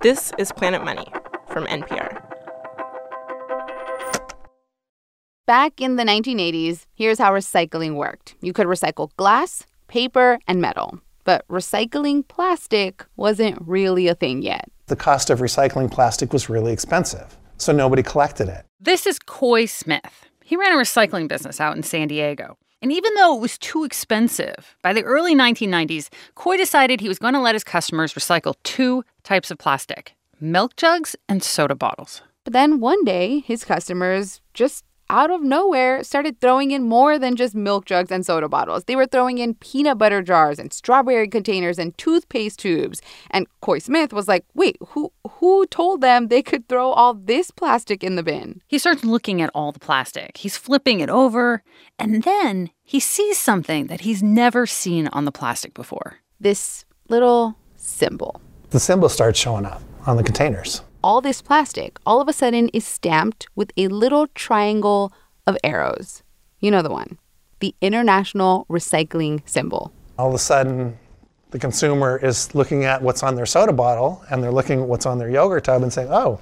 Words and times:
This 0.00 0.32
is 0.38 0.52
Planet 0.52 0.84
Money 0.84 1.06
from 1.48 1.66
NPR. 1.66 2.22
Back 5.44 5.80
in 5.80 5.96
the 5.96 6.04
1980s, 6.04 6.86
here's 6.94 7.18
how 7.18 7.32
recycling 7.32 7.96
worked 7.96 8.36
you 8.40 8.52
could 8.52 8.68
recycle 8.68 9.10
glass, 9.16 9.66
paper, 9.88 10.38
and 10.46 10.60
metal. 10.60 11.00
But 11.24 11.44
recycling 11.48 12.28
plastic 12.28 13.04
wasn't 13.16 13.58
really 13.66 14.06
a 14.06 14.14
thing 14.14 14.42
yet. 14.42 14.70
The 14.86 14.94
cost 14.94 15.30
of 15.30 15.40
recycling 15.40 15.90
plastic 15.90 16.32
was 16.32 16.48
really 16.48 16.72
expensive, 16.72 17.36
so 17.56 17.72
nobody 17.72 18.04
collected 18.04 18.48
it. 18.48 18.64
This 18.78 19.04
is 19.04 19.18
Coy 19.18 19.66
Smith. 19.66 20.30
He 20.44 20.56
ran 20.56 20.72
a 20.72 20.80
recycling 20.80 21.26
business 21.26 21.60
out 21.60 21.76
in 21.76 21.82
San 21.82 22.06
Diego. 22.06 22.56
And 22.80 22.92
even 22.92 23.12
though 23.14 23.36
it 23.36 23.40
was 23.40 23.58
too 23.58 23.82
expensive, 23.82 24.76
by 24.82 24.92
the 24.92 25.02
early 25.02 25.34
1990s, 25.34 26.10
Coy 26.36 26.56
decided 26.56 27.00
he 27.00 27.08
was 27.08 27.18
going 27.18 27.34
to 27.34 27.40
let 27.40 27.56
his 27.56 27.64
customers 27.64 28.14
recycle 28.14 28.54
two 28.62 29.02
types 29.28 29.50
of 29.50 29.58
plastic 29.58 30.14
milk 30.40 30.74
jugs 30.76 31.14
and 31.28 31.42
soda 31.42 31.74
bottles. 31.74 32.22
But 32.44 32.52
then 32.52 32.80
one 32.80 33.04
day, 33.04 33.40
his 33.40 33.64
customers 33.64 34.40
just 34.54 34.84
out 35.10 35.30
of 35.30 35.42
nowhere 35.42 36.02
started 36.04 36.38
throwing 36.40 36.70
in 36.70 36.82
more 36.82 37.18
than 37.18 37.34
just 37.34 37.54
milk 37.54 37.86
jugs 37.86 38.10
and 38.10 38.24
soda 38.24 38.48
bottles. 38.48 38.84
They 38.84 38.96
were 38.96 39.06
throwing 39.06 39.38
in 39.38 39.54
peanut 39.54 39.98
butter 39.98 40.22
jars 40.22 40.58
and 40.58 40.72
strawberry 40.72 41.28
containers 41.28 41.78
and 41.78 41.96
toothpaste 41.96 42.58
tubes. 42.58 43.00
And 43.30 43.46
Coy 43.60 43.78
Smith 43.78 44.12
was 44.12 44.28
like, 44.28 44.44
"Wait, 44.54 44.76
who 44.88 45.12
who 45.36 45.66
told 45.66 46.00
them 46.00 46.28
they 46.28 46.42
could 46.42 46.68
throw 46.68 46.90
all 46.90 47.14
this 47.14 47.50
plastic 47.50 48.04
in 48.04 48.16
the 48.16 48.22
bin?" 48.22 48.60
He 48.66 48.78
starts 48.78 49.04
looking 49.04 49.42
at 49.42 49.50
all 49.54 49.72
the 49.72 49.86
plastic. 49.88 50.36
He's 50.38 50.56
flipping 50.56 51.00
it 51.00 51.10
over, 51.10 51.62
and 51.98 52.22
then 52.22 52.70
he 52.84 53.00
sees 53.00 53.38
something 53.38 53.88
that 53.88 54.02
he's 54.02 54.22
never 54.22 54.66
seen 54.66 55.08
on 55.08 55.24
the 55.24 55.38
plastic 55.40 55.72
before. 55.74 56.16
This 56.40 56.84
little 57.08 57.56
symbol. 57.76 58.40
The 58.70 58.80
symbol 58.80 59.08
starts 59.08 59.38
showing 59.38 59.64
up 59.64 59.82
on 60.06 60.16
the 60.16 60.22
containers 60.22 60.82
all 61.02 61.20
this 61.20 61.40
plastic 61.40 61.98
all 62.04 62.20
of 62.20 62.28
a 62.28 62.32
sudden 62.32 62.68
is 62.70 62.86
stamped 62.86 63.46
with 63.54 63.70
a 63.76 63.88
little 63.88 64.26
triangle 64.28 65.12
of 65.46 65.56
arrows. 65.62 66.22
You 66.60 66.70
know 66.70 66.82
the 66.82 66.90
one, 66.90 67.18
the 67.60 67.74
International 67.80 68.66
Recycling 68.68 69.40
Symbol. 69.48 69.92
All 70.18 70.28
of 70.28 70.34
a 70.34 70.38
sudden, 70.38 70.98
the 71.50 71.58
consumer 71.58 72.18
is 72.22 72.54
looking 72.54 72.84
at 72.84 73.00
what's 73.00 73.22
on 73.22 73.36
their 73.36 73.46
soda 73.46 73.72
bottle 73.72 74.22
and 74.30 74.42
they're 74.42 74.52
looking 74.52 74.82
at 74.82 74.88
what's 74.88 75.06
on 75.06 75.18
their 75.18 75.30
yogurt 75.30 75.64
tub 75.64 75.82
and 75.82 75.92
saying, 75.92 76.08
oh, 76.10 76.40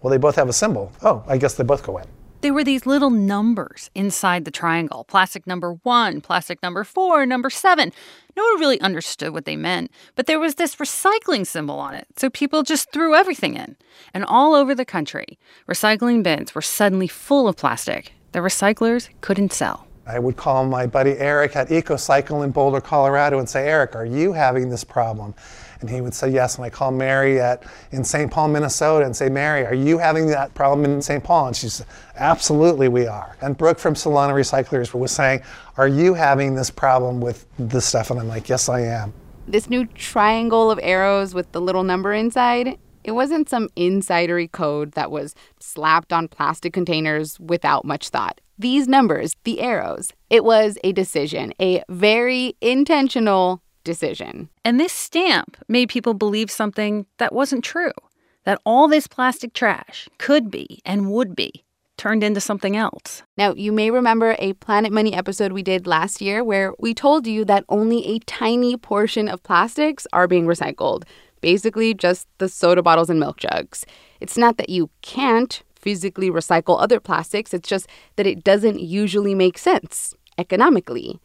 well, 0.00 0.10
they 0.10 0.16
both 0.16 0.36
have 0.36 0.48
a 0.48 0.52
symbol. 0.52 0.92
Oh, 1.02 1.24
I 1.26 1.36
guess 1.36 1.54
they 1.54 1.64
both 1.64 1.82
go 1.82 1.98
in. 1.98 2.06
There 2.40 2.54
were 2.54 2.62
these 2.62 2.86
little 2.86 3.10
numbers 3.10 3.90
inside 3.96 4.44
the 4.44 4.52
triangle 4.52 5.02
plastic 5.02 5.44
number 5.44 5.72
one, 5.82 6.20
plastic 6.20 6.62
number 6.62 6.84
four, 6.84 7.26
number 7.26 7.50
seven. 7.50 7.92
No 8.36 8.44
one 8.44 8.60
really 8.60 8.80
understood 8.80 9.32
what 9.32 9.44
they 9.44 9.56
meant, 9.56 9.90
but 10.14 10.26
there 10.26 10.38
was 10.38 10.54
this 10.54 10.76
recycling 10.76 11.44
symbol 11.44 11.80
on 11.80 11.94
it, 11.94 12.06
so 12.16 12.30
people 12.30 12.62
just 12.62 12.92
threw 12.92 13.12
everything 13.12 13.56
in. 13.56 13.74
And 14.14 14.24
all 14.24 14.54
over 14.54 14.72
the 14.72 14.84
country, 14.84 15.36
recycling 15.68 16.22
bins 16.22 16.54
were 16.54 16.62
suddenly 16.62 17.08
full 17.08 17.48
of 17.48 17.56
plastic 17.56 18.12
that 18.30 18.38
recyclers 18.38 19.08
couldn't 19.20 19.52
sell. 19.52 19.88
I 20.06 20.20
would 20.20 20.36
call 20.36 20.64
my 20.64 20.86
buddy 20.86 21.18
Eric 21.18 21.56
at 21.56 21.70
EcoCycle 21.70 22.44
in 22.44 22.52
Boulder, 22.52 22.80
Colorado, 22.80 23.40
and 23.40 23.48
say, 23.48 23.68
Eric, 23.68 23.96
are 23.96 24.06
you 24.06 24.32
having 24.32 24.70
this 24.70 24.84
problem? 24.84 25.34
And 25.80 25.88
he 25.88 26.00
would 26.00 26.14
say 26.14 26.28
yes. 26.28 26.56
And 26.56 26.64
I 26.64 26.70
call 26.70 26.90
Mary 26.90 27.40
at 27.40 27.62
in 27.92 28.02
St. 28.02 28.30
Paul, 28.30 28.48
Minnesota, 28.48 29.04
and 29.04 29.16
say, 29.16 29.28
Mary, 29.28 29.64
are 29.64 29.74
you 29.74 29.98
having 29.98 30.26
that 30.28 30.52
problem 30.54 30.84
in 30.84 31.00
St. 31.00 31.22
Paul? 31.22 31.48
And 31.48 31.56
she 31.56 31.68
said, 31.68 31.86
absolutely, 32.16 32.88
we 32.88 33.06
are. 33.06 33.36
And 33.40 33.56
Brooke 33.56 33.78
from 33.78 33.94
Solana 33.94 34.32
Recyclers 34.32 34.92
was 34.92 35.12
saying, 35.12 35.42
are 35.76 35.88
you 35.88 36.14
having 36.14 36.54
this 36.54 36.70
problem 36.70 37.20
with 37.20 37.46
this 37.58 37.86
stuff? 37.86 38.10
And 38.10 38.18
I'm 38.18 38.28
like, 38.28 38.48
yes, 38.48 38.68
I 38.68 38.80
am. 38.80 39.12
This 39.46 39.70
new 39.70 39.86
triangle 39.86 40.70
of 40.70 40.80
arrows 40.82 41.34
with 41.34 41.52
the 41.52 41.60
little 41.60 41.84
number 41.84 42.12
inside, 42.12 42.76
it 43.04 43.12
wasn't 43.12 43.48
some 43.48 43.68
insidery 43.76 44.50
code 44.50 44.92
that 44.92 45.10
was 45.10 45.34
slapped 45.60 46.12
on 46.12 46.28
plastic 46.28 46.72
containers 46.72 47.38
without 47.40 47.84
much 47.84 48.10
thought. 48.10 48.40
These 48.58 48.88
numbers, 48.88 49.36
the 49.44 49.60
arrows, 49.60 50.12
it 50.28 50.44
was 50.44 50.76
a 50.82 50.92
decision, 50.92 51.54
a 51.60 51.82
very 51.88 52.56
intentional 52.60 53.62
decision. 53.88 54.50
And 54.64 54.78
this 54.78 54.92
stamp 54.92 55.56
made 55.66 55.88
people 55.88 56.14
believe 56.14 56.50
something 56.50 57.06
that 57.16 57.32
wasn't 57.32 57.64
true 57.64 57.98
that 58.44 58.60
all 58.64 58.88
this 58.88 59.06
plastic 59.06 59.52
trash 59.52 60.08
could 60.18 60.50
be 60.50 60.80
and 60.84 61.10
would 61.10 61.34
be 61.34 61.64
turned 61.98 62.24
into 62.24 62.40
something 62.40 62.76
else. 62.76 63.22
Now, 63.36 63.52
you 63.54 63.72
may 63.72 63.90
remember 63.90 64.36
a 64.38 64.54
Planet 64.54 64.92
Money 64.92 65.12
episode 65.12 65.52
we 65.52 65.62
did 65.62 65.86
last 65.86 66.20
year 66.20 66.42
where 66.42 66.72
we 66.78 66.94
told 66.94 67.26
you 67.26 67.44
that 67.44 67.64
only 67.68 68.06
a 68.06 68.20
tiny 68.20 68.76
portion 68.76 69.28
of 69.28 69.42
plastics 69.42 70.06
are 70.12 70.28
being 70.28 70.46
recycled. 70.46 71.02
Basically, 71.40 71.92
just 71.92 72.26
the 72.38 72.48
soda 72.48 72.82
bottles 72.82 73.10
and 73.10 73.20
milk 73.20 73.38
jugs. 73.38 73.84
It's 74.20 74.38
not 74.38 74.56
that 74.56 74.70
you 74.70 74.88
can't 75.02 75.62
physically 75.74 76.30
recycle 76.30 76.80
other 76.80 77.00
plastics, 77.00 77.52
it's 77.52 77.68
just 77.68 77.86
that 78.16 78.26
it 78.26 78.42
doesn't 78.44 78.80
usually 78.80 79.34
make 79.34 79.58
sense 79.58 80.14
economically. 80.38 81.20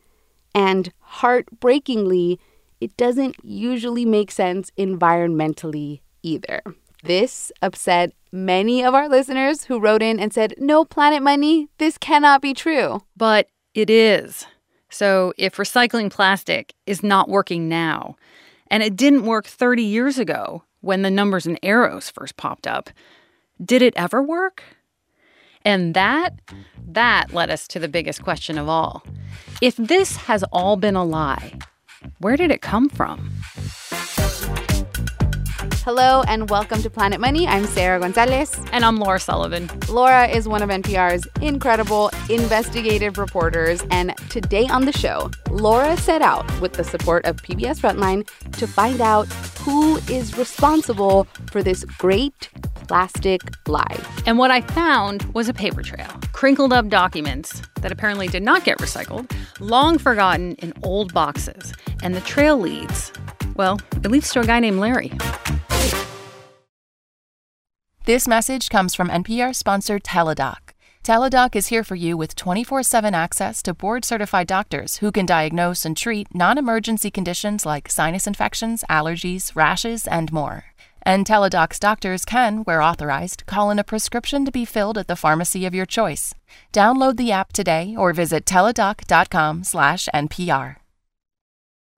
And 0.54 0.92
heartbreakingly, 1.00 2.40
it 2.84 2.98
doesn't 2.98 3.38
usually 3.44 4.04
make 4.04 4.30
sense 4.30 4.70
environmentally 4.78 6.02
either. 6.22 6.62
This 7.02 7.50
upset 7.62 8.12
many 8.30 8.84
of 8.84 8.94
our 8.94 9.08
listeners 9.08 9.64
who 9.64 9.80
wrote 9.80 10.02
in 10.02 10.20
and 10.20 10.34
said, 10.34 10.54
No 10.58 10.84
planet 10.84 11.24
money, 11.24 11.70
this 11.78 11.98
cannot 11.98 12.42
be 12.42 12.54
true. 12.54 13.02
But 13.16 13.48
it 13.74 13.90
is. 13.90 14.46
So 14.90 15.34
if 15.38 15.56
recycling 15.56 16.12
plastic 16.12 16.74
is 16.86 17.04
not 17.04 17.30
working 17.30 17.70
now, 17.70 18.18
and 18.68 18.84
it 18.84 18.98
didn't 18.98 19.26
work 19.26 19.46
30 19.46 19.82
years 19.82 20.20
ago 20.20 20.64
when 20.82 21.04
the 21.04 21.12
numbers 21.12 21.46
and 21.46 21.58
arrows 21.64 22.10
first 22.10 22.36
popped 22.36 22.68
up, 22.68 22.90
did 23.64 23.82
it 23.82 23.94
ever 23.96 24.22
work? 24.22 24.62
And 25.64 25.94
that, 25.94 26.38
that 26.86 27.34
led 27.34 27.50
us 27.50 27.66
to 27.70 27.80
the 27.80 27.88
biggest 27.88 28.24
question 28.24 28.58
of 28.58 28.68
all. 28.68 29.04
If 29.62 29.78
this 29.78 30.18
has 30.18 30.44
all 30.52 30.76
been 30.76 30.98
a 30.98 31.06
lie, 31.06 31.58
where 32.24 32.38
did 32.38 32.52
it 32.52 32.62
come 32.62 32.88
from? 32.88 33.30
Hello 35.84 36.24
and 36.30 36.50
welcome 36.50 36.82
to 36.82 36.90
Planet 36.90 37.20
Money. 37.20 37.46
I'm 37.46 37.66
Sarah 37.66 38.00
Gonzalez. 38.00 38.58
And 38.72 38.86
I'm 38.86 39.00
Laura 39.00 39.20
Sullivan. 39.20 39.70
Laura 39.90 40.30
is 40.30 40.48
one 40.48 40.62
of 40.62 40.70
NPR's 40.70 41.28
incredible 41.42 42.10
investigative 42.30 43.18
reporters. 43.18 43.84
And 43.92 44.16
today 44.30 44.66
on 44.68 44.86
the 44.86 44.94
show, 44.94 45.30
Laura 45.52 45.98
set 45.98 46.22
out 46.22 46.50
with 46.62 46.72
the 46.72 46.86
support 46.86 47.26
of 47.26 47.36
PBS 47.36 47.82
Frontline 47.82 48.26
to 48.54 48.66
find 48.66 49.02
out 49.02 49.26
who 49.60 49.98
is 50.10 50.38
responsible 50.38 51.28
for 51.52 51.62
this 51.62 51.84
great 51.84 52.50
plastic 52.88 53.42
lie. 53.68 54.00
And 54.26 54.38
what 54.38 54.52
I 54.52 54.62
found 54.62 55.24
was 55.34 55.50
a 55.50 55.54
paper 55.54 55.82
trail, 55.82 56.08
crinkled 56.32 56.72
up 56.72 56.88
documents 56.88 57.62
that 57.82 57.92
apparently 57.92 58.30
did 58.30 58.42
not 58.44 58.64
get 58.64 58.78
recycled, 58.78 59.30
long 59.60 59.98
forgotten 59.98 60.54
in 60.60 60.72
old 60.82 61.14
boxes. 61.14 61.74
And 62.04 62.16
the 62.16 62.22
trail 62.22 62.58
leads, 62.58 63.12
well, 63.58 63.82
it 64.02 64.10
leads 64.10 64.32
to 64.32 64.40
a 64.40 64.46
guy 64.46 64.62
named 64.62 64.80
Larry. 64.80 65.12
This 68.06 68.28
message 68.28 68.68
comes 68.68 68.94
from 68.94 69.08
NPR 69.08 69.56
sponsor 69.56 69.98
Teladoc. 69.98 70.74
Teladoc 71.06 71.56
is 71.56 71.68
here 71.68 71.86
for 71.86 71.96
you 71.96 72.18
with 72.18 72.36
24 72.36 72.84
7 72.84 73.16
access 73.16 73.64
to 73.64 73.74
board 73.74 74.04
certified 74.04 74.46
doctors 74.46 74.98
who 74.98 75.10
can 75.10 75.26
diagnose 75.26 75.86
and 75.86 75.96
treat 75.96 76.28
non 76.36 76.58
emergency 76.58 77.10
conditions 77.10 77.66
like 77.66 77.90
sinus 77.90 78.28
infections, 78.28 78.84
allergies, 78.90 79.56
rashes, 79.56 80.06
and 80.06 80.34
more. 80.34 80.66
And 81.04 81.26
Teladoc's 81.26 81.80
doctors 81.80 82.26
can, 82.26 82.66
where 82.66 82.82
authorized, 82.82 83.46
call 83.46 83.72
in 83.72 83.80
a 83.80 83.86
prescription 83.86 84.44
to 84.44 84.52
be 84.52 84.66
filled 84.66 84.98
at 84.98 85.08
the 85.08 85.16
pharmacy 85.16 85.66
of 85.66 85.74
your 85.74 85.86
choice. 85.86 86.36
Download 86.74 87.16
the 87.16 87.32
app 87.32 87.54
today 87.54 87.96
or 87.98 88.12
visit 88.12 88.44
teladoc.com/npr. 88.44 90.76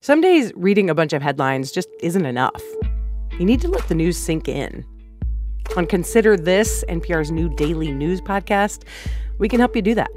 Some 0.02 0.20
days 0.20 0.52
reading 0.54 0.88
a 0.88 0.94
bunch 0.94 1.12
of 1.12 1.22
headlines 1.22 1.72
just 1.72 1.88
isn't 2.00 2.26
enough. 2.26 2.62
You 3.40 3.44
need 3.44 3.60
to 3.62 3.68
let 3.68 3.88
the 3.88 3.96
news 3.96 4.16
sink 4.16 4.46
in. 4.46 4.84
On 5.76 5.86
Consider 5.86 6.36
This, 6.36 6.84
NPR's 6.88 7.30
new 7.30 7.48
daily 7.48 7.92
news 7.92 8.20
podcast, 8.20 8.84
we 9.38 9.48
can 9.48 9.60
help 9.60 9.76
you 9.76 9.82
do 9.82 9.94
that. 9.94 10.10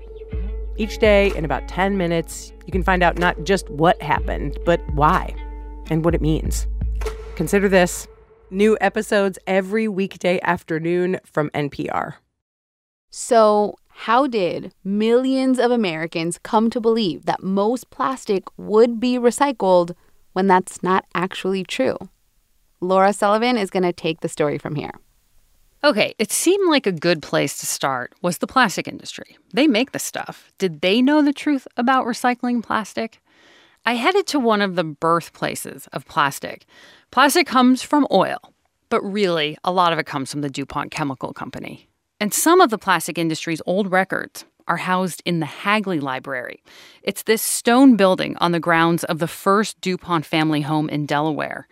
Each 0.77 0.97
day, 0.97 1.33
in 1.35 1.43
about 1.43 1.67
10 1.67 1.97
minutes, 1.97 2.53
you 2.65 2.71
can 2.71 2.83
find 2.83 3.03
out 3.03 3.17
not 3.17 3.43
just 3.43 3.69
what 3.69 4.01
happened, 4.01 4.57
but 4.65 4.79
why 4.93 5.35
and 5.89 6.05
what 6.05 6.15
it 6.15 6.21
means. 6.21 6.67
Consider 7.35 7.67
This 7.67 8.07
New 8.51 8.77
episodes 8.81 9.37
every 9.45 9.87
weekday 9.87 10.39
afternoon 10.41 11.19
from 11.23 11.49
NPR. 11.51 12.15
So, 13.11 13.75
how 13.89 14.25
did 14.27 14.73
millions 14.83 15.59
of 15.59 15.69
Americans 15.71 16.39
come 16.41 16.69
to 16.71 16.79
believe 16.79 17.25
that 17.25 17.43
most 17.43 17.89
plastic 17.91 18.43
would 18.57 18.99
be 18.99 19.19
recycled 19.19 19.95
when 20.33 20.47
that's 20.47 20.81
not 20.81 21.05
actually 21.13 21.63
true? 21.63 21.97
Laura 22.81 23.13
Sullivan 23.13 23.57
is 23.57 23.69
going 23.69 23.83
to 23.83 23.93
take 23.93 24.21
the 24.21 24.29
story 24.29 24.57
from 24.57 24.75
here. 24.75 24.93
Okay, 25.81 26.13
it 26.19 26.29
seemed 26.29 26.69
like 26.69 26.85
a 26.85 26.91
good 26.91 27.21
place 27.21 27.57
to 27.59 27.65
start 27.65 28.13
was 28.21 28.39
the 28.39 28.47
plastic 28.47 28.85
industry. 28.85 29.37
They 29.53 29.65
make 29.65 29.93
the 29.93 29.99
stuff. 29.99 30.51
Did 30.57 30.81
they 30.81 31.01
know 31.01 31.21
the 31.21 31.31
truth 31.31 31.69
about 31.77 32.05
recycling 32.05 32.61
plastic? 32.61 33.21
I 33.85 33.93
headed 33.93 34.27
to 34.27 34.39
one 34.39 34.61
of 34.61 34.75
the 34.75 34.83
birthplaces 34.83 35.87
of 35.93 36.05
plastic. 36.05 36.65
Plastic 37.11 37.47
comes 37.47 37.81
from 37.81 38.05
oil, 38.11 38.39
But 38.89 39.01
really, 39.03 39.57
a 39.63 39.71
lot 39.71 39.93
of 39.93 39.99
it 39.99 40.05
comes 40.05 40.31
from 40.31 40.41
the 40.41 40.49
DuPont 40.49 40.91
Chemical 40.91 41.31
Company. 41.31 41.87
And 42.19 42.33
some 42.33 42.59
of 42.59 42.71
the 42.71 42.77
plastic 42.77 43.17
industry's 43.17 43.61
old 43.65 43.89
records 43.89 44.43
are 44.67 44.77
housed 44.77 45.21
in 45.25 45.39
the 45.39 45.45
Hagley 45.45 45.99
Library. 45.99 46.61
It's 47.03 47.23
this 47.23 47.41
stone 47.41 47.95
building 47.95 48.35
on 48.37 48.51
the 48.51 48.59
grounds 48.59 49.03
of 49.05 49.19
the 49.19 49.27
first 49.27 49.79
DuPont 49.81 50.25
family 50.25 50.61
home 50.61 50.89
in 50.89 51.05
Delaware. 51.05 51.67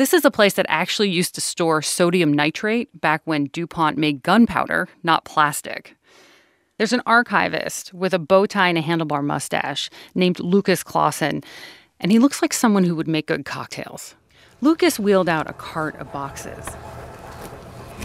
This 0.00 0.14
is 0.14 0.24
a 0.24 0.30
place 0.30 0.54
that 0.54 0.64
actually 0.70 1.10
used 1.10 1.34
to 1.34 1.42
store 1.42 1.82
sodium 1.82 2.32
nitrate 2.32 2.88
back 3.02 3.20
when 3.26 3.48
DuPont 3.52 3.98
made 3.98 4.22
gunpowder, 4.22 4.88
not 5.02 5.26
plastic. 5.26 5.94
There's 6.78 6.94
an 6.94 7.02
archivist 7.04 7.92
with 7.92 8.14
a 8.14 8.18
bow 8.18 8.46
tie 8.46 8.68
and 8.68 8.78
a 8.78 8.80
handlebar 8.80 9.22
mustache 9.22 9.90
named 10.14 10.40
Lucas 10.40 10.82
Clausen, 10.82 11.44
and 12.00 12.10
he 12.10 12.18
looks 12.18 12.40
like 12.40 12.54
someone 12.54 12.84
who 12.84 12.96
would 12.96 13.08
make 13.08 13.26
good 13.26 13.44
cocktails. 13.44 14.14
Lucas 14.62 14.98
wheeled 14.98 15.28
out 15.28 15.50
a 15.50 15.52
cart 15.52 15.96
of 15.96 16.10
boxes. 16.14 16.64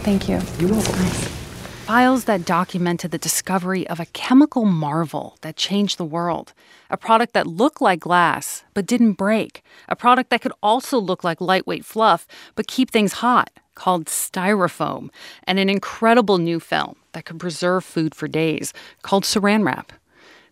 Thank 0.04 0.28
you. 0.28 0.42
You're 0.58 0.72
welcome. 0.72 1.45
Files 1.86 2.24
that 2.24 2.44
documented 2.44 3.12
the 3.12 3.16
discovery 3.16 3.86
of 3.86 4.00
a 4.00 4.06
chemical 4.06 4.64
marvel 4.64 5.38
that 5.42 5.54
changed 5.54 5.98
the 5.98 6.04
world. 6.04 6.52
A 6.90 6.96
product 6.96 7.32
that 7.34 7.46
looked 7.46 7.80
like 7.80 8.00
glass 8.00 8.64
but 8.74 8.86
didn't 8.86 9.12
break. 9.12 9.62
A 9.88 9.94
product 9.94 10.30
that 10.30 10.40
could 10.40 10.52
also 10.64 10.98
look 10.98 11.22
like 11.22 11.40
lightweight 11.40 11.84
fluff 11.84 12.26
but 12.56 12.66
keep 12.66 12.90
things 12.90 13.12
hot, 13.12 13.50
called 13.76 14.06
styrofoam. 14.06 15.10
And 15.44 15.60
an 15.60 15.70
incredible 15.70 16.38
new 16.38 16.58
film 16.58 16.96
that 17.12 17.24
could 17.24 17.38
preserve 17.38 17.84
food 17.84 18.16
for 18.16 18.26
days, 18.26 18.72
called 19.02 19.22
saran 19.22 19.64
wrap. 19.64 19.92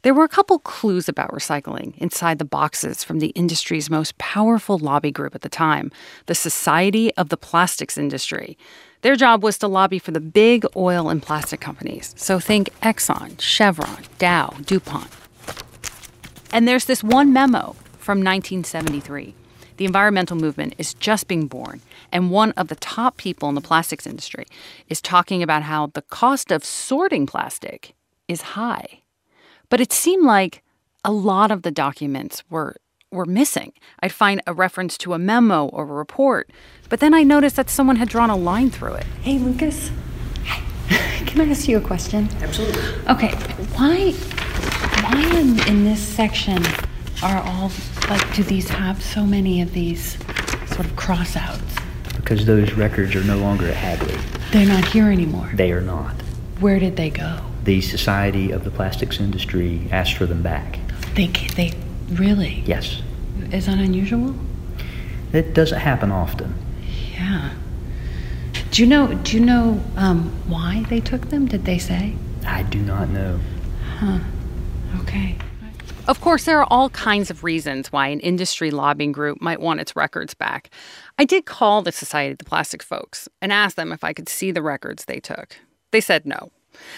There 0.02 0.14
were 0.14 0.24
a 0.24 0.28
couple 0.28 0.58
clues 0.58 1.08
about 1.08 1.32
recycling 1.32 1.96
inside 1.96 2.38
the 2.38 2.44
boxes 2.44 3.02
from 3.02 3.20
the 3.20 3.28
industry's 3.28 3.88
most 3.88 4.18
powerful 4.18 4.78
lobby 4.78 5.10
group 5.10 5.34
at 5.34 5.40
the 5.40 5.48
time, 5.48 5.90
the 6.26 6.34
Society 6.34 7.12
of 7.16 7.30
the 7.30 7.38
Plastics 7.38 7.96
Industry. 7.96 8.58
Their 9.04 9.16
job 9.16 9.42
was 9.42 9.58
to 9.58 9.68
lobby 9.68 9.98
for 9.98 10.12
the 10.12 10.20
big 10.20 10.64
oil 10.74 11.10
and 11.10 11.22
plastic 11.22 11.60
companies. 11.60 12.14
So 12.16 12.40
think 12.40 12.70
Exxon, 12.80 13.38
Chevron, 13.38 14.02
Dow, 14.16 14.54
DuPont. 14.64 15.10
And 16.54 16.66
there's 16.66 16.86
this 16.86 17.04
one 17.04 17.30
memo 17.30 17.76
from 17.98 18.24
1973. 18.24 19.34
The 19.76 19.84
environmental 19.84 20.38
movement 20.38 20.74
is 20.78 20.94
just 20.94 21.28
being 21.28 21.48
born, 21.48 21.82
and 22.12 22.30
one 22.30 22.52
of 22.52 22.68
the 22.68 22.76
top 22.76 23.18
people 23.18 23.50
in 23.50 23.54
the 23.54 23.60
plastics 23.60 24.06
industry 24.06 24.46
is 24.88 25.02
talking 25.02 25.42
about 25.42 25.64
how 25.64 25.88
the 25.88 26.00
cost 26.00 26.50
of 26.50 26.64
sorting 26.64 27.26
plastic 27.26 27.92
is 28.26 28.40
high. 28.56 29.02
But 29.68 29.82
it 29.82 29.92
seemed 29.92 30.24
like 30.24 30.62
a 31.04 31.12
lot 31.12 31.50
of 31.50 31.60
the 31.60 31.70
documents 31.70 32.42
were 32.48 32.76
were 33.14 33.24
missing. 33.24 33.72
I'd 34.00 34.12
find 34.12 34.42
a 34.46 34.52
reference 34.52 34.98
to 34.98 35.14
a 35.14 35.18
memo 35.18 35.66
or 35.66 35.84
a 35.84 35.86
report, 35.86 36.50
but 36.88 37.00
then 37.00 37.14
I 37.14 37.22
noticed 37.22 37.56
that 37.56 37.70
someone 37.70 37.96
had 37.96 38.08
drawn 38.08 38.30
a 38.30 38.36
line 38.36 38.70
through 38.70 38.94
it. 38.94 39.06
Hey, 39.22 39.38
Lucas. 39.38 39.90
Can 41.26 41.40
I 41.40 41.50
ask 41.50 41.68
you 41.68 41.78
a 41.78 41.80
question? 41.80 42.28
Absolutely. 42.42 42.82
Okay, 43.08 43.34
why 43.76 44.12
why 45.02 45.38
in, 45.38 45.58
in 45.68 45.84
this 45.84 46.00
section 46.00 46.62
are 47.22 47.42
all 47.42 47.70
like 48.08 48.34
do 48.34 48.42
these 48.42 48.68
have 48.68 49.02
so 49.02 49.24
many 49.24 49.62
of 49.62 49.72
these 49.72 50.18
sort 50.66 50.86
of 50.86 50.92
crossouts? 50.96 51.82
Because 52.16 52.46
those 52.46 52.72
records 52.74 53.14
are 53.14 53.24
no 53.24 53.38
longer 53.38 53.66
at 53.68 53.76
Hagley. 53.76 54.16
They're 54.52 54.66
not 54.66 54.84
here 54.86 55.10
anymore. 55.10 55.50
They 55.54 55.72
are 55.72 55.80
not. 55.80 56.14
Where 56.60 56.78
did 56.78 56.96
they 56.96 57.10
go? 57.10 57.40
The 57.64 57.80
Society 57.80 58.50
of 58.50 58.64
the 58.64 58.70
Plastics 58.70 59.20
Industry 59.20 59.88
asked 59.90 60.14
for 60.14 60.26
them 60.26 60.42
back. 60.42 60.78
They 61.14 61.26
they 61.26 61.72
really? 62.18 62.62
Yes. 62.66 63.02
Is 63.52 63.66
that 63.66 63.78
unusual? 63.78 64.34
It 65.32 65.54
doesn't 65.54 65.80
happen 65.80 66.12
often. 66.12 66.54
Yeah. 67.12 67.50
Do 68.70 68.82
you 68.82 68.88
know? 68.88 69.14
Do 69.14 69.36
you 69.36 69.44
know 69.44 69.80
um, 69.96 70.30
why 70.48 70.84
they 70.88 71.00
took 71.00 71.28
them? 71.30 71.46
Did 71.46 71.64
they 71.64 71.78
say? 71.78 72.14
I 72.46 72.62
do 72.62 72.78
not 72.78 73.08
know. 73.08 73.40
Huh. 73.98 74.18
Okay. 75.02 75.36
Of 76.06 76.20
course, 76.20 76.44
there 76.44 76.60
are 76.60 76.66
all 76.70 76.90
kinds 76.90 77.30
of 77.30 77.44
reasons 77.44 77.90
why 77.90 78.08
an 78.08 78.20
industry 78.20 78.70
lobbying 78.70 79.12
group 79.12 79.40
might 79.40 79.60
want 79.60 79.80
its 79.80 79.96
records 79.96 80.34
back. 80.34 80.68
I 81.18 81.24
did 81.24 81.46
call 81.46 81.80
the 81.80 81.92
Society 81.92 82.32
of 82.32 82.38
the 82.38 82.44
Plastic 82.44 82.82
folks 82.82 83.26
and 83.40 83.50
asked 83.52 83.76
them 83.76 83.90
if 83.90 84.04
I 84.04 84.12
could 84.12 84.28
see 84.28 84.50
the 84.50 84.60
records 84.60 85.06
they 85.06 85.18
took. 85.18 85.56
They 85.92 86.02
said 86.02 86.26
no. 86.26 86.50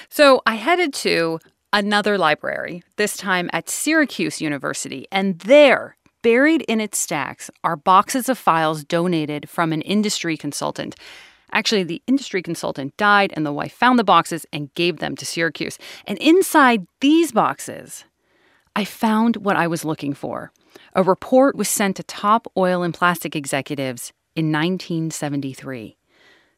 So 0.09 0.43
I 0.45 0.57
headed 0.57 0.93
to 0.95 1.39
another 1.73 2.19
library, 2.19 2.83
this 2.97 3.17
time 3.17 3.51
at 3.53 3.69
Syracuse 3.69 4.41
University, 4.41 5.07
and 5.11 5.39
there, 5.41 5.97
buried 6.23 6.63
in 6.63 6.81
its 6.81 6.99
stacks, 6.99 7.51
are 7.63 7.77
boxes 7.77 8.29
of 8.29 8.39
files 8.39 8.85
donated 8.85 9.49
from 9.49 9.73
an 9.73 9.83
industry 9.83 10.37
consultant. 10.37 10.97
Actually, 11.53 11.85
the 11.85 12.03
industry 12.07 12.43
consultant 12.43 12.97
died, 12.97 13.33
and 13.37 13.47
the 13.47 13.53
wife 13.53 13.73
found 13.73 13.99
the 13.99 14.05
boxes 14.05 14.45
and 14.53 14.75
gave 14.75 14.99
them 14.99 15.17
to 15.17 15.25
Syracuse. 15.25 15.79
And 16.07 16.19
inside 16.19 16.87
these 17.01 17.33
boxes, 17.33 18.05
I 18.75 18.85
found 18.85 19.37
what 19.37 19.57
I 19.57 19.67
was 19.67 19.85
looking 19.85 20.13
for. 20.13 20.53
A 20.95 21.03
report 21.03 21.57
was 21.57 21.69
sent 21.69 21.97
to 21.97 22.03
top 22.03 22.47
oil 22.57 22.83
and 22.83 22.93
plastic 22.93 23.35
executives 23.35 24.13
in 24.35 24.53
1973. 24.53 25.97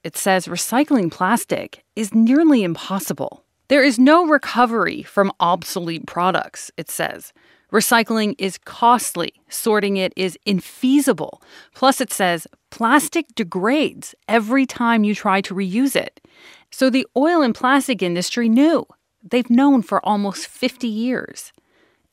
It 0.02 0.16
says 0.16 0.46
recycling 0.46 1.12
plastic 1.12 1.84
is 1.94 2.14
nearly 2.14 2.62
impossible. 2.62 3.44
There 3.68 3.84
is 3.84 3.98
no 3.98 4.26
recovery 4.26 5.02
from 5.02 5.30
obsolete 5.40 6.06
products, 6.06 6.70
it 6.78 6.90
says. 6.90 7.34
Recycling 7.70 8.34
is 8.38 8.56
costly, 8.56 9.34
sorting 9.50 9.98
it 9.98 10.14
is 10.16 10.38
infeasible. 10.46 11.42
Plus, 11.74 12.00
it 12.00 12.10
says 12.10 12.46
plastic 12.70 13.26
degrades 13.34 14.14
every 14.26 14.64
time 14.64 15.04
you 15.04 15.14
try 15.14 15.42
to 15.42 15.54
reuse 15.54 15.94
it. 15.94 16.18
So 16.70 16.88
the 16.88 17.06
oil 17.14 17.42
and 17.42 17.54
plastic 17.54 18.02
industry 18.02 18.48
knew. 18.48 18.86
They've 19.22 19.50
known 19.50 19.82
for 19.82 20.04
almost 20.06 20.46
50 20.46 20.86
years. 20.86 21.52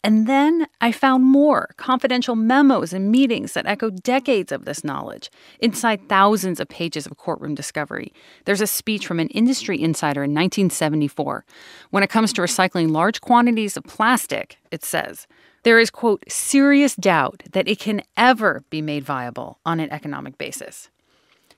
And 0.06 0.28
then 0.28 0.68
I 0.82 0.92
found 0.92 1.24
more 1.24 1.72
confidential 1.78 2.36
memos 2.36 2.94
and 2.94 3.10
meetings 3.12 3.54
that 3.54 3.66
echo 3.66 3.90
decades 3.90 4.52
of 4.52 4.66
this 4.66 4.84
knowledge 4.84 5.32
inside 5.60 6.08
thousands 6.08 6.60
of 6.60 6.68
pages 6.68 7.08
of 7.08 7.18
courtroom 7.18 7.56
discovery. 7.56 8.14
There's 8.46 8.62
a 8.62 8.68
speech 8.68 9.08
from 9.08 9.20
an 9.20 9.30
industry 9.30 9.82
insider 9.82 10.24
in 10.24 10.30
1974. 10.30 11.44
When 11.90 12.04
it 12.04 12.12
comes 12.12 12.34
to 12.34 12.44
recycling 12.44 12.92
large 12.92 13.20
quantities 13.20 13.78
of 13.78 13.84
plastic, 13.86 14.60
it 14.70 14.86
says, 14.86 15.26
there 15.64 15.80
is, 15.80 15.90
quote, 15.90 16.24
serious 16.28 16.96
doubt 16.96 17.42
that 17.54 17.68
it 17.68 17.80
can 17.80 18.04
ever 18.16 18.64
be 18.70 18.84
made 18.84 19.04
viable 19.04 19.58
on 19.66 19.80
an 19.80 19.92
economic 19.92 20.38
basis. 20.38 20.92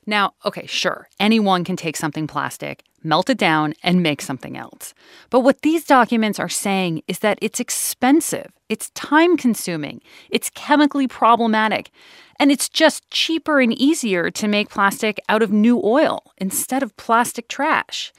Now, 0.09 0.35
okay, 0.45 0.65
sure, 0.65 1.09
anyone 1.19 1.65
can 1.65 1.75
take 1.75 1.97
something 1.97 2.27
plastic, 2.27 2.83
melt 3.03 3.29
it 3.29 3.37
down, 3.37 3.73
and 3.83 4.01
make 4.01 4.21
something 4.21 4.55
else. 4.55 4.93
But 5.29 5.41
what 5.41 5.63
these 5.63 5.83
documents 5.83 6.39
are 6.39 6.47
saying 6.47 7.03
is 7.09 7.19
that 7.19 7.37
it's 7.41 7.59
expensive, 7.59 8.53
it's 8.69 8.89
time 8.91 9.35
consuming, 9.35 10.01
it's 10.29 10.49
chemically 10.51 11.09
problematic, 11.09 11.91
and 12.39 12.53
it's 12.53 12.69
just 12.69 13.09
cheaper 13.11 13.59
and 13.59 13.77
easier 13.77 14.31
to 14.31 14.47
make 14.47 14.69
plastic 14.69 15.19
out 15.27 15.43
of 15.43 15.51
new 15.51 15.81
oil 15.83 16.23
instead 16.37 16.83
of 16.83 16.95
plastic 16.95 17.49
trash. 17.49 18.13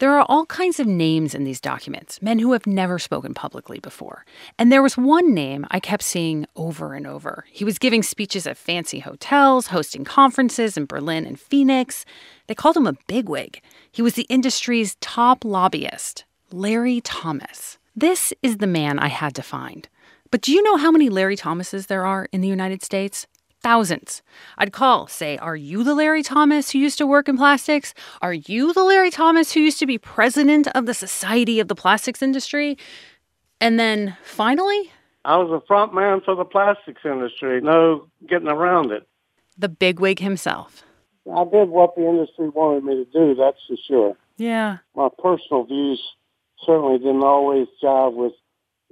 There 0.00 0.18
are 0.18 0.24
all 0.30 0.46
kinds 0.46 0.80
of 0.80 0.86
names 0.86 1.34
in 1.34 1.44
these 1.44 1.60
documents, 1.60 2.22
men 2.22 2.38
who 2.38 2.52
have 2.52 2.66
never 2.66 2.98
spoken 2.98 3.34
publicly 3.34 3.80
before. 3.80 4.24
And 4.58 4.72
there 4.72 4.82
was 4.82 4.96
one 4.96 5.34
name 5.34 5.66
I 5.70 5.78
kept 5.78 6.02
seeing 6.02 6.46
over 6.56 6.94
and 6.94 7.06
over. 7.06 7.44
He 7.50 7.66
was 7.66 7.78
giving 7.78 8.02
speeches 8.02 8.46
at 8.46 8.56
fancy 8.56 9.00
hotels, 9.00 9.66
hosting 9.66 10.04
conferences 10.04 10.78
in 10.78 10.86
Berlin 10.86 11.26
and 11.26 11.38
Phoenix. 11.38 12.06
They 12.46 12.54
called 12.54 12.78
him 12.78 12.86
a 12.86 12.96
bigwig. 13.08 13.60
He 13.92 14.00
was 14.00 14.14
the 14.14 14.26
industry's 14.30 14.94
top 15.02 15.44
lobbyist, 15.44 16.24
Larry 16.50 17.02
Thomas. 17.02 17.76
This 17.94 18.32
is 18.42 18.56
the 18.56 18.66
man 18.66 18.98
I 18.98 19.08
had 19.08 19.34
to 19.34 19.42
find. 19.42 19.86
But 20.30 20.40
do 20.40 20.50
you 20.50 20.62
know 20.62 20.78
how 20.78 20.90
many 20.90 21.10
Larry 21.10 21.36
Thomases 21.36 21.88
there 21.88 22.06
are 22.06 22.26
in 22.32 22.40
the 22.40 22.48
United 22.48 22.82
States? 22.82 23.26
Thousands. 23.62 24.22
I'd 24.56 24.72
call, 24.72 25.06
say, 25.06 25.36
Are 25.36 25.56
you 25.56 25.84
the 25.84 25.94
Larry 25.94 26.22
Thomas 26.22 26.70
who 26.70 26.78
used 26.78 26.96
to 26.96 27.06
work 27.06 27.28
in 27.28 27.36
plastics? 27.36 27.92
Are 28.22 28.32
you 28.32 28.72
the 28.72 28.82
Larry 28.82 29.10
Thomas 29.10 29.52
who 29.52 29.60
used 29.60 29.78
to 29.80 29.86
be 29.86 29.98
president 29.98 30.66
of 30.68 30.86
the 30.86 30.94
Society 30.94 31.60
of 31.60 31.68
the 31.68 31.74
Plastics 31.74 32.22
Industry? 32.22 32.78
And 33.60 33.78
then 33.78 34.16
finally, 34.22 34.90
I 35.26 35.36
was 35.36 35.50
a 35.50 35.66
front 35.66 35.94
man 35.94 36.22
for 36.24 36.34
the 36.34 36.44
plastics 36.44 37.02
industry. 37.04 37.60
No 37.60 38.08
getting 38.26 38.48
around 38.48 38.92
it. 38.92 39.06
The 39.58 39.68
bigwig 39.68 40.20
himself. 40.20 40.82
I 41.30 41.44
did 41.44 41.68
what 41.68 41.94
the 41.96 42.08
industry 42.08 42.48
wanted 42.48 42.84
me 42.84 43.04
to 43.04 43.10
do, 43.12 43.34
that's 43.34 43.58
for 43.68 43.76
sure. 43.86 44.16
Yeah. 44.38 44.78
My 44.96 45.10
personal 45.22 45.64
views 45.64 46.02
certainly 46.64 46.96
didn't 46.96 47.22
always 47.22 47.68
jive 47.82 48.14
with 48.14 48.32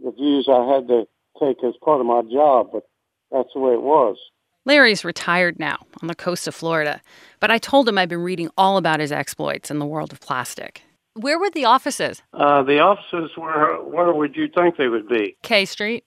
the 0.05 0.11
views 0.11 0.47
I 0.47 0.67
had 0.75 0.89
to 0.89 1.09
take 1.41 1.65
as 1.65 1.75
part 1.83 2.01
of 2.01 2.07
my 2.07 2.21
job, 2.31 2.69
but 2.73 2.87
that's 3.33 3.49
the 3.55 3.61
way 3.61 3.73
it 3.73 3.83
was. 3.83 4.19
Larry's 4.65 5.05
retired 5.05 5.59
now 5.59 5.79
on 6.03 6.09
the 6.09 6.15
coast 6.15 6.47
of 6.47 6.55
Florida, 6.55 7.00
but 7.41 7.50
I 7.50 7.59
told 7.59 7.88
him 7.88 7.97
I'd 7.99 8.09
been 8.09 8.23
reading 8.23 8.50
all 8.59 8.77
about 8.77 9.00
his 9.00 9.12
exploits 9.12 9.71
in 9.71 9.79
the 9.79 9.87
world 9.87 10.12
of 10.12 10.21
plastic. 10.21 10.83
Where 11.15 11.38
were 11.38 11.50
the 11.50 11.65
offices? 11.65 12.23
Uh, 12.33 12.62
the 12.62 12.79
offices 12.81 13.37
were, 13.37 13.83
where 13.83 14.12
would 14.12 14.37
you 14.37 14.49
think 14.49 14.77
they 14.77 14.88
would 14.88 15.09
be? 15.09 15.37
K 15.43 15.65
Street? 15.65 16.05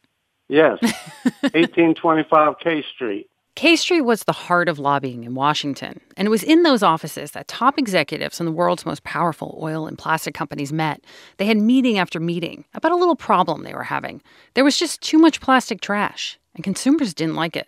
Yes, 0.48 0.77
1825 1.41 2.60
K 2.60 2.84
Street. 2.93 3.27
K 3.55 3.75
Street 3.75 4.01
was 4.01 4.24
the 4.24 4.31
heart 4.31 4.70
of 4.70 4.79
lobbying 4.79 5.25
in 5.25 5.36
Washington, 5.36 6.00
and 6.15 6.25
it 6.25 6.31
was 6.31 6.43
in 6.43 6.63
those 6.63 6.81
offices 6.84 7.31
that 7.31 7.50
top 7.50 7.77
executives 7.77 8.38
from 8.38 8.46
the 8.46 8.51
world's 8.51 8.86
most 8.86 9.03
powerful 9.03 9.60
oil 9.62 9.88
and 9.88 9.98
plastic 9.98 10.34
companies 10.34 10.72
met. 10.72 11.03
They 11.38 11.46
had 11.46 11.58
meeting 11.58 11.98
after 11.98 12.20
meeting 12.20 12.63
about 12.74 12.93
a 12.93 12.96
little 12.96 13.15
problem 13.15 13.63
they 13.63 13.74
were 13.74 13.84
having. 13.84 14.22
There 14.53 14.63
was 14.63 14.77
just 14.77 15.01
too 15.01 15.17
much 15.17 15.41
plastic 15.41 15.81
trash, 15.81 16.39
and 16.55 16.63
consumers 16.63 17.13
didn't 17.13 17.36
like 17.36 17.58
it. 17.58 17.67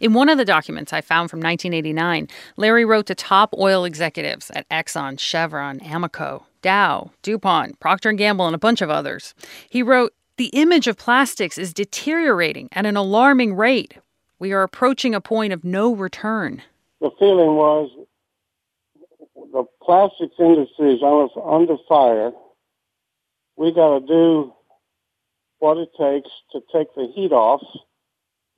In 0.00 0.14
one 0.14 0.30
of 0.30 0.38
the 0.38 0.46
documents 0.46 0.94
I 0.94 1.02
found 1.02 1.30
from 1.30 1.40
1989, 1.40 2.26
Larry 2.56 2.86
wrote 2.86 3.04
to 3.06 3.14
top 3.14 3.54
oil 3.58 3.84
executives 3.84 4.50
at 4.54 4.66
Exxon, 4.70 5.20
Chevron, 5.20 5.78
Amoco, 5.80 6.44
Dow, 6.62 7.10
DuPont, 7.20 7.78
Procter 7.80 8.10
& 8.12 8.14
Gamble, 8.14 8.46
and 8.46 8.54
a 8.54 8.58
bunch 8.58 8.80
of 8.80 8.88
others. 8.88 9.34
He 9.68 9.82
wrote, 9.82 10.14
"The 10.38 10.48
image 10.54 10.86
of 10.86 10.96
plastics 10.96 11.58
is 11.58 11.74
deteriorating 11.74 12.70
at 12.72 12.86
an 12.86 12.96
alarming 12.96 13.54
rate. 13.54 13.98
We 14.38 14.52
are 14.52 14.62
approaching 14.62 15.14
a 15.14 15.20
point 15.20 15.52
of 15.52 15.64
no 15.64 15.94
return." 15.94 16.62
The 17.00 17.10
feeling 17.18 17.56
was 17.56 17.90
the 19.52 19.64
plastics 19.82 20.36
industry 20.38 20.94
is 20.94 21.02
under 21.02 21.76
fire. 21.88 22.32
We 23.56 23.70
got 23.72 23.98
to 23.98 24.06
do 24.06 24.54
what 25.58 25.76
it 25.76 25.90
takes 25.94 26.30
to 26.52 26.62
take 26.72 26.94
the 26.94 27.06
heat 27.14 27.32
off 27.32 27.62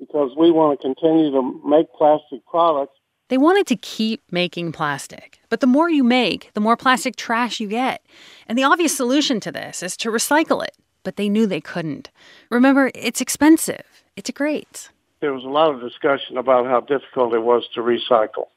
because 0.02 0.32
we 0.36 0.50
want 0.50 0.80
to 0.80 0.82
continue 0.84 1.30
to 1.30 1.60
make 1.64 1.86
plastic 1.92 2.44
products. 2.46 2.98
They 3.28 3.38
wanted 3.38 3.68
to 3.68 3.76
keep 3.76 4.20
making 4.32 4.72
plastic, 4.72 5.40
but 5.48 5.60
the 5.60 5.66
more 5.68 5.88
you 5.88 6.02
make, 6.02 6.50
the 6.54 6.60
more 6.60 6.76
plastic 6.76 7.14
trash 7.14 7.60
you 7.60 7.68
get. 7.68 8.04
And 8.48 8.58
the 8.58 8.64
obvious 8.64 8.96
solution 8.96 9.38
to 9.40 9.52
this 9.52 9.80
is 9.80 9.96
to 9.98 10.10
recycle 10.10 10.62
it, 10.64 10.76
but 11.04 11.14
they 11.14 11.28
knew 11.28 11.46
they 11.46 11.60
couldn't. 11.60 12.10
Remember, 12.50 12.90
it's 12.96 13.20
expensive, 13.20 14.04
it 14.16 14.24
degrades. 14.24 14.90
There 15.20 15.32
was 15.32 15.44
a 15.44 15.48
lot 15.48 15.72
of 15.72 15.80
discussion 15.80 16.36
about 16.36 16.66
how 16.66 16.80
difficult 16.80 17.32
it 17.32 17.44
was 17.44 17.62
to 17.74 17.80
recycle. 17.80 18.48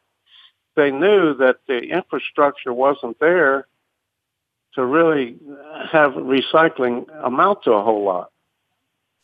They 0.75 0.89
knew 0.89 1.35
that 1.35 1.57
the 1.67 1.77
infrastructure 1.77 2.73
wasn't 2.73 3.19
there 3.19 3.67
to 4.73 4.83
really 4.83 5.37
have 5.91 6.13
recycling 6.13 7.05
amount 7.23 7.63
to 7.63 7.71
a 7.71 7.83
whole 7.83 8.03
lot. 8.03 8.31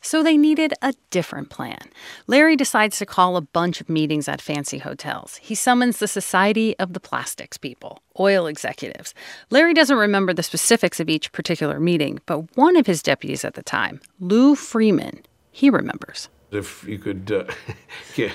So 0.02 0.24
they 0.24 0.36
needed 0.36 0.74
a 0.82 0.94
different 1.12 1.50
plan. 1.50 1.80
Larry 2.26 2.56
decides 2.56 2.98
to 2.98 3.06
call 3.06 3.38
a 3.38 3.42
bunch 3.42 3.80
of 3.82 3.90
meetings 3.90 4.28
at 4.28 4.42
fancy 4.42 4.80
hotels. 4.80 5.38
He 5.38 5.54
summons 5.54 5.98
the 6.00 6.08
Society 6.08 6.78
of 6.80 6.94
the 6.94 7.00
Plastics 7.00 7.58
People, 7.58 8.02
oil 8.20 8.48
executives. 8.48 9.14
Larry 9.52 9.76
doesn't 9.76 9.98
remember 9.98 10.34
the 10.34 10.44
specifics 10.44 11.00
of 11.00 11.08
each 11.08 11.32
particular 11.32 11.80
meeting, 11.80 12.20
but 12.26 12.56
one 12.58 12.76
of 12.76 12.88
his 12.88 13.04
deputies 13.04 13.46
at 13.46 13.54
the 13.54 13.64
time, 13.64 14.02
Lou 14.20 14.56
Freeman, 14.56 15.22
he 15.52 15.70
remembers. 15.70 16.30
If 16.50 16.84
you 16.84 16.98
could 16.98 17.32
uh, 17.32 17.46
yeah, 18.16 18.32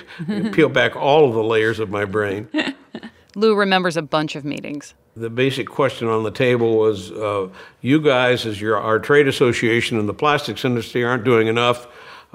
peel 0.51 0.69
back 0.69 0.95
all 0.95 1.27
of 1.27 1.33
the 1.33 1.43
layers 1.43 1.79
of 1.79 1.89
my 1.89 2.05
brain. 2.05 2.47
Lou 3.35 3.55
remembers 3.55 3.97
a 3.97 4.01
bunch 4.01 4.35
of 4.35 4.45
meetings. 4.45 4.93
The 5.17 5.31
basic 5.31 5.67
question 5.67 6.07
on 6.07 6.21
the 6.21 6.29
table 6.29 6.77
was 6.77 7.11
uh, 7.11 7.49
you 7.81 7.99
guys, 7.99 8.45
as 8.45 8.61
your, 8.61 8.77
our 8.77 8.99
trade 8.99 9.27
association 9.27 9.97
in 9.97 10.05
the 10.05 10.13
plastics 10.13 10.63
industry, 10.63 11.03
aren't 11.03 11.23
doing 11.23 11.47
enough. 11.47 11.87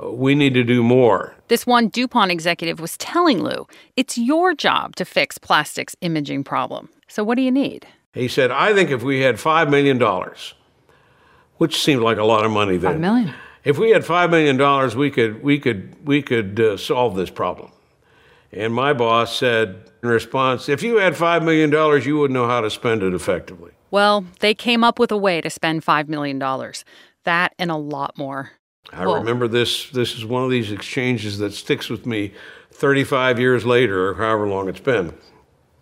Uh, 0.02 0.10
we 0.10 0.34
need 0.34 0.52
to 0.54 0.64
do 0.64 0.82
more. 0.82 1.32
This 1.46 1.64
one 1.64 1.86
DuPont 1.86 2.32
executive 2.32 2.80
was 2.80 2.96
telling 2.96 3.40
Lou, 3.40 3.68
it's 3.94 4.18
your 4.18 4.52
job 4.52 4.96
to 4.96 5.04
fix 5.04 5.38
plastics 5.38 5.94
imaging 6.00 6.42
problem. 6.42 6.88
So 7.06 7.22
what 7.22 7.36
do 7.36 7.42
you 7.42 7.52
need? 7.52 7.86
He 8.14 8.26
said, 8.26 8.50
I 8.50 8.74
think 8.74 8.90
if 8.90 9.04
we 9.04 9.20
had 9.20 9.36
$5 9.36 9.70
million, 9.70 10.02
which 11.58 11.80
seemed 11.80 12.02
like 12.02 12.18
a 12.18 12.24
lot 12.24 12.44
of 12.44 12.50
money 12.50 12.78
then. 12.78 12.94
5 12.94 13.00
million. 13.00 13.34
If 13.62 13.78
we 13.78 13.90
had 13.90 14.02
$5 14.02 14.28
million, 14.28 14.98
we 14.98 15.08
could, 15.12 15.40
we 15.40 15.60
could, 15.60 16.04
we 16.04 16.20
could 16.20 16.58
uh, 16.58 16.76
solve 16.76 17.14
this 17.14 17.30
problem. 17.30 17.70
And 18.52 18.75
my 18.75 18.92
boss 18.92 19.37
said 19.37 19.90
in 20.02 20.09
response, 20.09 20.68
if 20.68 20.82
you 20.82 20.99
had 20.99 21.14
$5 21.14 21.42
million, 21.42 21.71
you 22.04 22.18
wouldn't 22.18 22.35
know 22.35 22.47
how 22.47 22.61
to 22.61 22.71
spend 22.71 23.02
it 23.02 23.14
effectively. 23.14 23.73
Well, 23.90 24.26
they 24.40 24.54
came 24.54 24.85
up 24.85 24.99
with 24.99 25.11
a 25.11 25.16
way 25.16 25.40
to 25.40 25.49
spend 25.49 25.85
$5 25.85 26.09
million. 26.09 26.38
That 27.25 27.54
and 27.59 27.71
a 27.71 27.76
lot 27.76 28.18
more. 28.18 28.52
I 28.92 29.06
Whoa. 29.06 29.14
remember 29.14 29.49
this. 29.49 29.88
This 29.90 30.14
is 30.14 30.25
one 30.25 30.44
of 30.44 30.50
these 30.50 30.71
exchanges 30.71 31.38
that 31.38 31.52
sticks 31.54 31.88
with 31.88 32.04
me 32.04 32.32
35 32.73 33.38
years 33.38 33.64
later, 33.64 34.09
or 34.09 34.14
however 34.14 34.47
long 34.49 34.68
it's 34.68 34.80
been. 34.80 35.14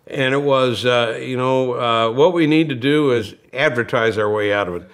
And 0.07 0.33
it 0.33 0.41
was, 0.41 0.85
uh, 0.85 1.19
you 1.21 1.37
know, 1.37 1.73
uh, 1.73 2.11
what 2.11 2.33
we 2.33 2.47
need 2.47 2.69
to 2.69 2.75
do 2.75 3.11
is 3.11 3.35
advertise 3.53 4.17
our 4.17 4.31
way 4.31 4.53
out 4.53 4.67
of 4.67 4.75
it. 4.75 4.89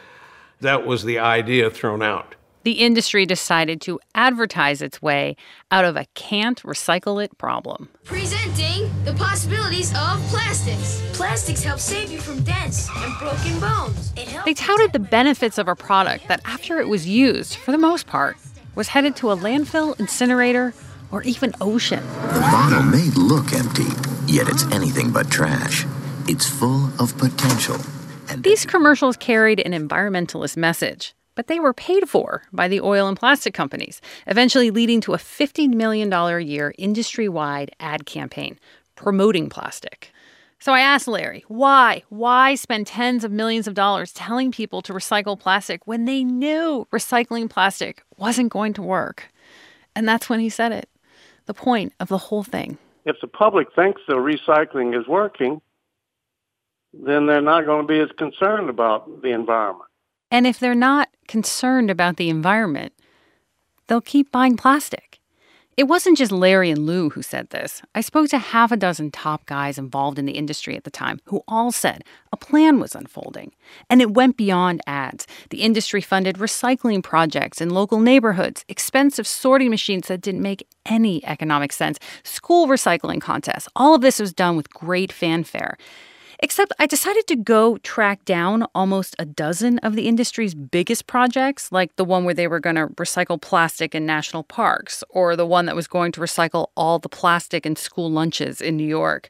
That 0.62 0.86
was 0.86 1.04
the 1.04 1.20
idea 1.20 1.70
thrown 1.70 2.02
out 2.02 2.36
the 2.68 2.84
industry 2.84 3.26
decided 3.26 3.80
to 3.80 3.98
advertise 4.14 4.82
its 4.82 5.02
way 5.02 5.38
out 5.72 5.86
of 5.86 5.96
a 5.96 6.04
can't 6.16 6.62
recycle 6.64 7.24
it 7.24 7.38
problem. 7.38 7.88
Presenting 8.04 8.92
the 9.06 9.14
possibilities 9.14 9.92
of 9.92 10.20
plastics. 10.28 11.02
Plastics 11.14 11.64
help 11.64 11.80
save 11.80 12.12
you 12.12 12.20
from 12.20 12.44
dents 12.44 12.90
and 12.94 13.18
broken 13.20 13.58
bones. 13.62 14.12
They 14.44 14.54
touted 14.54 14.92
the 14.92 15.00
benefits 15.00 15.58
of 15.58 15.70
a 15.70 15.76
product 15.76 16.28
that, 16.28 16.42
after 16.44 16.82
it 16.82 16.90
was 16.90 17.08
used, 17.08 17.56
for 17.56 17.72
the 17.72 17.78
most 17.78 18.06
part, 18.06 18.36
was 18.76 18.90
headed 18.90 19.16
to 19.16 19.32
a 19.32 19.38
landfill, 19.38 19.98
incinerator, 19.98 20.74
or 21.10 21.24
even 21.24 21.54
ocean. 21.62 22.04
The 22.34 22.50
bottle 22.52 22.84
may 22.84 23.10
look 23.16 23.54
empty, 23.54 23.88
yet 24.28 24.50
it's 24.50 24.66
anything 24.74 25.14
but 25.14 25.32
trash. 25.32 25.86
It's 26.28 26.46
full 26.46 26.90
of 27.00 27.18
potential. 27.18 27.78
And 28.30 28.44
These 28.44 28.66
commercials 28.66 29.16
carried 29.16 29.62
an 29.62 29.72
environmentalist 29.72 30.58
message 30.58 31.14
but 31.38 31.46
they 31.46 31.60
were 31.60 31.72
paid 31.72 32.10
for 32.10 32.42
by 32.52 32.68
the 32.68 32.82
oil 32.82 33.08
and 33.08 33.16
plastic 33.16 33.54
companies, 33.54 34.02
eventually 34.26 34.72
leading 34.72 35.00
to 35.02 35.14
a 35.14 35.18
$50 35.18 35.72
million 35.72 36.12
a 36.12 36.40
year 36.40 36.74
industry 36.80 37.30
wide 37.30 37.70
ad 37.80 38.08
campaign 38.08 38.60
promoting 38.96 39.48
plastic. 39.48 40.12
So 40.60 40.74
I 40.74 40.80
asked 40.80 41.08
Larry, 41.08 41.46
why? 41.48 42.02
Why 42.10 42.56
spend 42.56 42.88
tens 42.88 43.24
of 43.24 43.32
millions 43.32 43.68
of 43.68 43.76
dollars 43.76 44.12
telling 44.12 44.52
people 44.52 44.82
to 44.82 44.94
recycle 44.94 45.40
plastic 45.40 45.86
when 45.86 46.06
they 46.06 46.24
knew 46.24 46.88
recycling 46.92 47.48
plastic 47.48 48.02
wasn't 48.18 48.52
going 48.52 48.74
to 48.74 48.82
work? 48.82 49.32
And 49.96 50.10
that's 50.10 50.30
when 50.30 50.40
he 50.40 50.50
said 50.50 50.72
it 50.72 50.90
the 51.46 51.54
point 51.54 51.94
of 52.00 52.08
the 52.08 52.18
whole 52.18 52.44
thing. 52.44 52.80
If 53.06 53.18
the 53.22 53.28
public 53.28 53.68
thinks 53.76 54.02
the 54.08 54.16
recycling 54.16 55.00
is 55.00 55.08
working, 55.08 55.62
then 56.92 57.28
they're 57.28 57.42
not 57.42 57.66
going 57.66 57.86
to 57.86 57.88
be 57.88 58.00
as 58.00 58.10
concerned 58.18 58.72
about 58.72 59.22
the 59.22 59.30
environment. 59.30 59.87
And 60.30 60.46
if 60.46 60.60
they're 60.60 60.76
not 60.76 61.10
concerned 61.28 61.90
about 61.90 62.18
the 62.18 62.30
environment, 62.30 62.94
they'll 63.88 64.02
keep 64.02 64.32
buying 64.32 64.58
plastic. 64.58 65.08
It 65.78 65.88
wasn't 65.88 66.18
just 66.18 66.32
Larry 66.32 66.72
and 66.72 66.88
Lou 66.88 67.12
who 67.12 67.22
said 67.22 67.52
this. 67.52 67.84
I 67.94 68.02
spoke 68.02 68.30
to 68.30 68.40
half 68.40 68.72
a 68.72 68.78
dozen 68.78 69.12
top 69.12 69.46
guys 69.46 69.78
involved 69.78 70.18
in 70.18 70.26
the 70.26 70.32
industry 70.32 70.76
at 70.76 70.86
the 70.86 70.90
time 70.90 71.20
who 71.26 71.44
all 71.48 71.72
said 71.72 72.04
a 72.34 72.38
plan 72.38 72.80
was 72.80 72.96
unfolding. 72.96 73.52
And 73.88 74.02
it 74.02 74.16
went 74.16 74.38
beyond 74.38 74.82
ads. 74.88 75.28
The 75.52 75.62
industry 75.62 76.02
funded 76.02 76.38
recycling 76.38 77.04
projects 77.04 77.62
in 77.62 77.70
local 77.70 78.00
neighborhoods, 78.00 78.66
expensive 78.68 79.28
sorting 79.28 79.70
machines 79.70 80.08
that 80.08 80.22
didn't 80.22 80.42
make 80.42 80.68
any 80.84 81.24
economic 81.24 81.72
sense, 81.72 82.00
school 82.24 82.66
recycling 82.66 83.22
contests. 83.22 83.70
All 83.76 83.94
of 83.94 84.02
this 84.02 84.20
was 84.20 84.34
done 84.34 84.58
with 84.58 84.72
great 84.72 85.12
fanfare. 85.12 85.78
Except 86.40 86.72
I 86.78 86.86
decided 86.86 87.26
to 87.28 87.36
go 87.36 87.78
track 87.80 88.24
down 88.24 88.68
almost 88.76 89.16
a 89.18 89.26
dozen 89.26 89.80
of 89.80 89.96
the 89.96 90.08
industry's 90.08 90.54
biggest 90.54 91.08
projects, 91.08 91.72
like 91.72 91.96
the 91.96 92.06
one 92.06 92.26
where 92.26 92.34
they 92.34 92.48
were 92.48 92.60
going 92.60 92.76
to 92.76 92.88
recycle 92.88 93.42
plastic 93.42 93.96
in 93.96 94.06
national 94.06 94.44
parks, 94.44 95.04
or 95.10 95.36
the 95.36 95.48
one 95.48 95.66
that 95.66 95.76
was 95.76 95.88
going 95.88 96.12
to 96.12 96.22
recycle 96.22 96.68
all 96.78 97.00
the 97.00 97.10
plastic 97.10 97.66
in 97.66 97.76
school 97.76 98.12
lunches 98.12 98.62
in 98.62 98.78
New 98.78 98.88
York. 98.88 99.30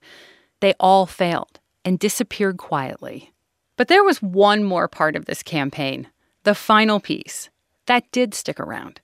They 0.59 0.73
all 0.79 1.05
failed 1.05 1.59
and 1.85 1.97
disappeared 1.97 2.57
quietly. 2.57 3.31
But 3.77 3.87
there 3.87 4.03
was 4.03 4.21
one 4.21 4.63
more 4.63 4.89
part 4.89 5.15
of 5.15 5.25
this 5.25 5.43
campaign, 5.43 6.07
the 6.43 6.55
final 6.55 6.99
piece, 6.99 7.49
that 7.85 8.11
did 8.11 8.33
stick 8.33 8.59
around 8.59 8.99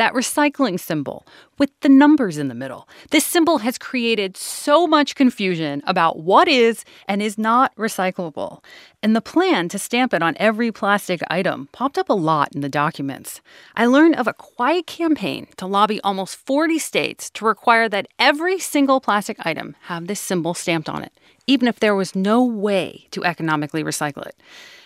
that 0.00 0.14
recycling 0.14 0.80
symbol 0.80 1.26
with 1.60 1.70
the 1.80 1.90
numbers 1.90 2.38
in 2.38 2.48
the 2.48 2.54
middle. 2.54 2.88
This 3.10 3.26
symbol 3.26 3.58
has 3.58 3.76
created 3.76 4.34
so 4.34 4.86
much 4.86 5.14
confusion 5.14 5.82
about 5.86 6.18
what 6.18 6.48
is 6.48 6.86
and 7.06 7.20
is 7.20 7.36
not 7.36 7.76
recyclable. 7.76 8.64
And 9.02 9.14
the 9.14 9.20
plan 9.20 9.68
to 9.68 9.78
stamp 9.78 10.14
it 10.14 10.22
on 10.22 10.36
every 10.38 10.72
plastic 10.72 11.20
item 11.28 11.68
popped 11.72 11.98
up 11.98 12.08
a 12.08 12.14
lot 12.14 12.54
in 12.54 12.62
the 12.62 12.70
documents. 12.70 13.42
I 13.76 13.84
learned 13.84 14.16
of 14.16 14.26
a 14.26 14.32
quiet 14.32 14.86
campaign 14.86 15.48
to 15.58 15.66
lobby 15.66 16.00
almost 16.00 16.36
40 16.36 16.78
states 16.78 17.28
to 17.30 17.44
require 17.44 17.90
that 17.90 18.08
every 18.18 18.58
single 18.58 18.98
plastic 18.98 19.36
item 19.44 19.76
have 19.82 20.06
this 20.06 20.18
symbol 20.18 20.54
stamped 20.54 20.88
on 20.88 21.02
it, 21.02 21.12
even 21.46 21.68
if 21.68 21.78
there 21.78 21.94
was 21.94 22.16
no 22.16 22.42
way 22.42 23.06
to 23.10 23.22
economically 23.24 23.84
recycle 23.84 24.26
it. 24.26 24.36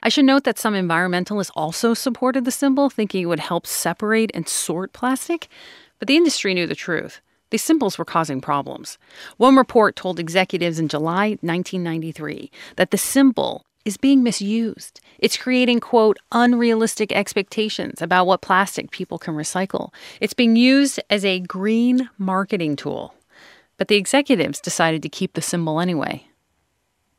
I 0.02 0.08
should 0.08 0.24
note 0.24 0.42
that 0.44 0.58
some 0.58 0.74
environmentalists 0.74 1.52
also 1.54 1.94
supported 1.94 2.44
the 2.44 2.50
symbol, 2.50 2.90
thinking 2.90 3.22
it 3.22 3.26
would 3.26 3.40
help 3.40 3.66
separate 3.66 4.30
and 4.34 4.48
sort 4.48 4.92
plastic, 4.92 5.48
but 6.04 6.08
the 6.08 6.18
industry 6.18 6.52
knew 6.52 6.66
the 6.66 6.75
truth. 6.75 7.23
These 7.49 7.62
symbols 7.62 7.96
were 7.96 8.04
causing 8.04 8.42
problems. 8.42 8.99
One 9.38 9.56
report 9.56 9.96
told 9.96 10.20
executives 10.20 10.78
in 10.78 10.87
July 10.87 11.38
1993 11.40 12.50
that 12.76 12.90
the 12.90 12.99
symbol 12.99 13.64
is 13.87 13.96
being 13.96 14.23
misused. 14.23 15.00
It's 15.18 15.38
creating, 15.38 15.80
quote, 15.80 16.18
unrealistic 16.30 17.11
expectations 17.11 18.02
about 18.02 18.26
what 18.26 18.42
plastic 18.42 18.90
people 18.90 19.16
can 19.18 19.32
recycle. 19.32 19.94
It's 20.20 20.34
being 20.34 20.56
used 20.56 21.00
as 21.08 21.25
a 21.25 21.40
green 21.40 22.11
marketing 22.18 22.76
tool. 22.76 23.14
But 23.78 23.88
the 23.88 23.96
executives 23.96 24.61
decided 24.61 25.00
to 25.04 25.08
keep 25.08 25.32
the 25.32 25.40
symbol 25.40 25.80
anyway. 25.80 26.28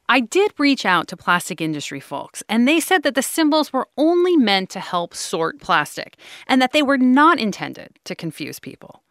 I 0.08 0.20
did 0.20 0.54
reach 0.60 0.86
out 0.86 1.08
to 1.08 1.18
plastic 1.18 1.60
industry 1.60 2.00
folks, 2.00 2.44
and 2.48 2.68
they 2.68 2.80
said 2.80 3.02
that 3.04 3.16
the 3.16 3.24
symbols 3.24 3.74
were 3.74 3.88
only 3.98 4.38
meant 4.38 4.70
to 4.72 4.80
help 4.80 5.16
sort 5.16 5.60
plastic 5.60 6.16
and 6.46 6.62
that 6.62 6.74
they 6.74 6.84
were 6.84 6.98
not 6.98 7.40
intended 7.40 7.98
to 8.04 8.14
confuse 8.14 8.60
people. 8.60 9.02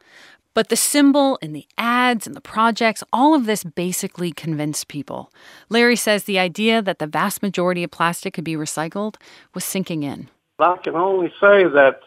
But 0.54 0.68
the 0.68 0.76
symbol 0.76 1.36
and 1.42 1.54
the 1.54 1.66
ads 1.76 2.28
and 2.28 2.36
the 2.36 2.40
projects, 2.40 3.02
all 3.12 3.34
of 3.34 3.44
this 3.44 3.64
basically 3.64 4.30
convinced 4.30 4.86
people. 4.86 5.32
Larry 5.68 5.96
says 5.96 6.24
the 6.24 6.38
idea 6.38 6.80
that 6.80 7.00
the 7.00 7.08
vast 7.08 7.42
majority 7.42 7.82
of 7.82 7.90
plastic 7.90 8.34
could 8.34 8.44
be 8.44 8.54
recycled 8.54 9.16
was 9.52 9.64
sinking 9.64 10.04
in. 10.04 10.28
I 10.60 10.76
can 10.76 10.94
only 10.94 11.30
say 11.40 11.64
that 11.64 11.98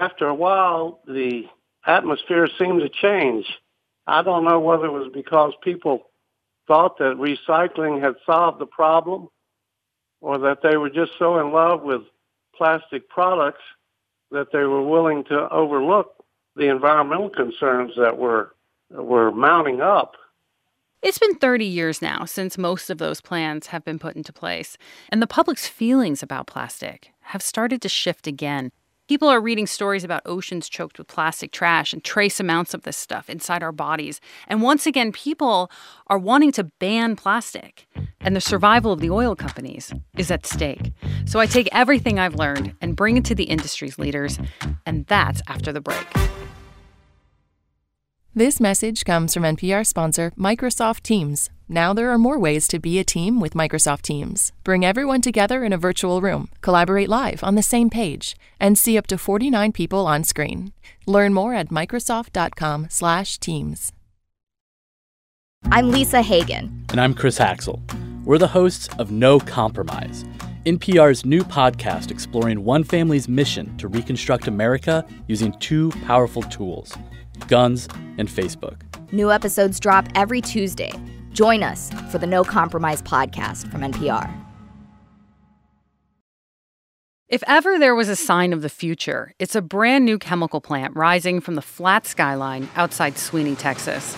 after 0.00 0.26
a 0.26 0.34
while, 0.34 0.98
the 1.06 1.44
atmosphere 1.86 2.48
seemed 2.58 2.80
to 2.80 2.88
change. 2.88 3.46
I 4.08 4.22
don't 4.22 4.44
know 4.44 4.58
whether 4.58 4.86
it 4.86 4.92
was 4.92 5.12
because 5.14 5.52
people 5.62 6.09
thought 6.70 6.98
that 6.98 7.16
recycling 7.16 8.00
had 8.00 8.14
solved 8.24 8.60
the 8.60 8.66
problem 8.66 9.28
or 10.20 10.38
that 10.38 10.58
they 10.62 10.76
were 10.76 10.88
just 10.88 11.10
so 11.18 11.40
in 11.40 11.50
love 11.50 11.82
with 11.82 12.02
plastic 12.54 13.08
products 13.08 13.62
that 14.30 14.52
they 14.52 14.62
were 14.62 14.86
willing 14.86 15.24
to 15.24 15.48
overlook 15.50 16.24
the 16.54 16.68
environmental 16.68 17.28
concerns 17.28 17.90
that 17.96 18.16
were 18.16 18.54
were 18.88 19.32
mounting 19.32 19.80
up. 19.80 20.14
It's 21.02 21.18
been 21.18 21.34
30 21.36 21.64
years 21.64 22.00
now 22.00 22.24
since 22.24 22.56
most 22.56 22.88
of 22.88 22.98
those 22.98 23.20
plans 23.20 23.68
have 23.68 23.84
been 23.84 23.98
put 23.98 24.14
into 24.14 24.32
place, 24.32 24.78
and 25.08 25.20
the 25.20 25.26
public's 25.26 25.66
feelings 25.66 26.22
about 26.22 26.46
plastic 26.46 27.10
have 27.22 27.42
started 27.42 27.82
to 27.82 27.88
shift 27.88 28.28
again. 28.28 28.70
People 29.10 29.26
are 29.26 29.40
reading 29.40 29.66
stories 29.66 30.04
about 30.04 30.22
oceans 30.24 30.68
choked 30.68 30.96
with 30.96 31.08
plastic 31.08 31.50
trash 31.50 31.92
and 31.92 32.04
trace 32.04 32.38
amounts 32.38 32.74
of 32.74 32.82
this 32.82 32.96
stuff 32.96 33.28
inside 33.28 33.60
our 33.60 33.72
bodies. 33.72 34.20
And 34.46 34.62
once 34.62 34.86
again, 34.86 35.10
people 35.10 35.68
are 36.06 36.16
wanting 36.16 36.52
to 36.52 36.62
ban 36.62 37.16
plastic. 37.16 37.88
And 38.20 38.36
the 38.36 38.40
survival 38.40 38.92
of 38.92 39.00
the 39.00 39.10
oil 39.10 39.34
companies 39.34 39.92
is 40.16 40.30
at 40.30 40.46
stake. 40.46 40.92
So 41.24 41.40
I 41.40 41.46
take 41.46 41.68
everything 41.72 42.20
I've 42.20 42.36
learned 42.36 42.72
and 42.80 42.94
bring 42.94 43.16
it 43.16 43.24
to 43.24 43.34
the 43.34 43.50
industry's 43.50 43.98
leaders. 43.98 44.38
And 44.86 45.04
that's 45.06 45.42
after 45.48 45.72
the 45.72 45.80
break. 45.80 46.06
This 48.32 48.60
message 48.60 49.04
comes 49.04 49.34
from 49.34 49.42
NPR 49.42 49.84
sponsor 49.84 50.30
Microsoft 50.38 51.02
Teams. 51.02 51.50
Now 51.68 51.92
there 51.92 52.10
are 52.10 52.18
more 52.18 52.38
ways 52.38 52.68
to 52.68 52.78
be 52.78 53.00
a 53.00 53.04
team 53.04 53.40
with 53.40 53.54
Microsoft 53.54 54.02
Teams. 54.02 54.52
Bring 54.62 54.84
everyone 54.84 55.20
together 55.20 55.64
in 55.64 55.72
a 55.72 55.76
virtual 55.76 56.20
room, 56.20 56.48
collaborate 56.60 57.08
live 57.08 57.42
on 57.42 57.56
the 57.56 57.62
same 57.62 57.90
page, 57.90 58.36
and 58.60 58.78
see 58.78 58.96
up 58.96 59.08
to 59.08 59.18
49 59.18 59.72
people 59.72 60.06
on 60.06 60.22
screen. 60.22 60.72
Learn 61.06 61.34
more 61.34 61.54
at 61.54 61.70
microsoft.com/teams. 61.70 63.92
I'm 65.72 65.90
Lisa 65.90 66.22
Hagen. 66.22 66.84
And 66.90 67.00
I'm 67.00 67.14
Chris 67.14 67.36
Haxel. 67.36 67.80
We're 68.24 68.38
the 68.38 68.46
hosts 68.46 68.88
of 69.00 69.10
No 69.10 69.40
Compromise, 69.40 70.24
NPR's 70.66 71.24
new 71.24 71.42
podcast 71.42 72.10
exploring 72.10 72.64
one 72.64 72.84
family's 72.84 73.28
mission 73.28 73.76
to 73.78 73.88
reconstruct 73.88 74.46
America 74.46 75.04
using 75.26 75.52
two 75.58 75.90
powerful 76.06 76.42
tools 76.42 76.96
guns, 77.48 77.88
and 78.18 78.28
Facebook. 78.28 78.82
New 79.12 79.30
episodes 79.30 79.80
drop 79.80 80.06
every 80.14 80.40
Tuesday. 80.40 80.92
Join 81.32 81.62
us 81.62 81.90
for 82.10 82.18
the 82.18 82.26
No 82.26 82.44
Compromise 82.44 83.02
podcast 83.02 83.70
from 83.70 83.82
NPR. 83.82 84.32
If 87.28 87.44
ever 87.46 87.78
there 87.78 87.94
was 87.94 88.08
a 88.08 88.16
sign 88.16 88.52
of 88.52 88.60
the 88.60 88.68
future, 88.68 89.32
it's 89.38 89.54
a 89.54 89.62
brand 89.62 90.04
new 90.04 90.18
chemical 90.18 90.60
plant 90.60 90.96
rising 90.96 91.40
from 91.40 91.54
the 91.54 91.62
flat 91.62 92.04
skyline 92.04 92.68
outside 92.74 93.16
Sweeny, 93.16 93.54
Texas. 93.54 94.16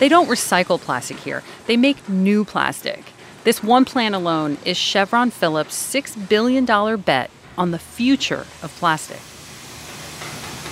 They 0.00 0.08
don't 0.08 0.28
recycle 0.28 0.80
plastic 0.80 1.16
here, 1.18 1.44
they 1.66 1.76
make 1.76 2.08
new 2.08 2.44
plastic. 2.44 3.11
This 3.44 3.60
one 3.60 3.84
plant 3.84 4.14
alone 4.14 4.56
is 4.64 4.76
Chevron 4.76 5.32
Phillips' 5.32 5.74
$6 5.74 6.28
billion 6.28 6.64
bet 7.00 7.28
on 7.58 7.72
the 7.72 7.78
future 7.78 8.46
of 8.62 8.72
plastic. 8.78 9.18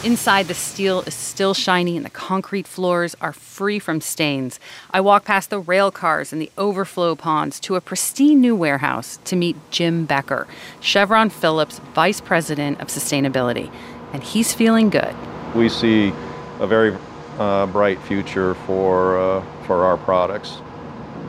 Inside, 0.05 0.47
the 0.47 0.55
steel 0.55 1.01
is 1.01 1.13
still 1.13 1.53
shiny 1.53 1.97
and 1.97 2.07
the 2.07 2.11
concrete 2.11 2.69
floors 2.69 3.17
are 3.21 3.33
free 3.33 3.81
from 3.81 4.01
stains. 4.01 4.61
I 4.93 5.01
walk 5.01 5.25
past 5.25 5.51
the 5.51 5.59
rail 5.59 5.91
cars 5.91 6.33
and 6.33 6.41
the 6.41 6.51
overflow 6.57 7.17
ponds 7.17 7.59
to 7.61 7.75
a 7.75 7.81
pristine 7.81 8.41
new 8.41 8.55
warehouse 8.55 9.19
to 9.25 9.35
meet 9.35 9.57
Jim 9.73 10.05
Becker, 10.05 10.47
Chevron 10.79 11.29
Phillips 11.29 11.81
Vice 11.93 12.21
President 12.21 12.81
of 12.81 12.87
Sustainability, 12.87 13.71
and 14.13 14.23
he's 14.23 14.55
feeling 14.55 14.91
good. 14.91 15.15
We 15.57 15.69
see 15.69 16.15
a 16.61 16.69
very 16.69 16.97
uh, 17.41 17.67
bright 17.67 18.01
future 18.03 18.55
for, 18.55 19.19
uh, 19.19 19.45
for 19.67 19.85
our 19.85 19.97
products. 19.97 20.63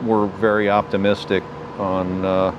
We're 0.04 0.26
very 0.26 0.68
optimistic 0.68 1.42
on 1.78 2.24
uh, 2.24 2.54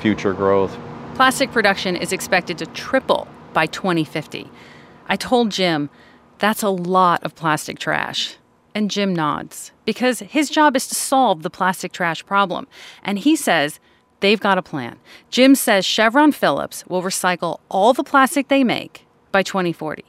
future 0.00 0.32
growth. 0.32 0.76
Plastic 1.14 1.52
production 1.52 1.96
is 1.96 2.12
expected 2.12 2.58
to 2.58 2.66
triple 2.66 3.28
by 3.52 3.66
2050. 3.66 4.50
I 5.08 5.16
told 5.16 5.50
Jim, 5.50 5.90
that's 6.38 6.62
a 6.62 6.68
lot 6.68 7.22
of 7.22 7.34
plastic 7.34 7.78
trash. 7.78 8.36
And 8.74 8.90
Jim 8.90 9.14
nods 9.14 9.70
because 9.84 10.18
his 10.18 10.50
job 10.50 10.74
is 10.74 10.88
to 10.88 10.94
solve 10.94 11.42
the 11.42 11.50
plastic 11.50 11.92
trash 11.92 12.26
problem. 12.26 12.66
And 13.04 13.18
he 13.20 13.36
says 13.36 13.78
they've 14.20 14.40
got 14.40 14.58
a 14.58 14.62
plan. 14.62 14.98
Jim 15.30 15.54
says 15.54 15.86
Chevron 15.86 16.32
Phillips 16.32 16.84
will 16.86 17.02
recycle 17.02 17.60
all 17.68 17.92
the 17.92 18.02
plastic 18.02 18.48
they 18.48 18.64
make 18.64 19.06
by 19.30 19.42
2040. 19.42 20.04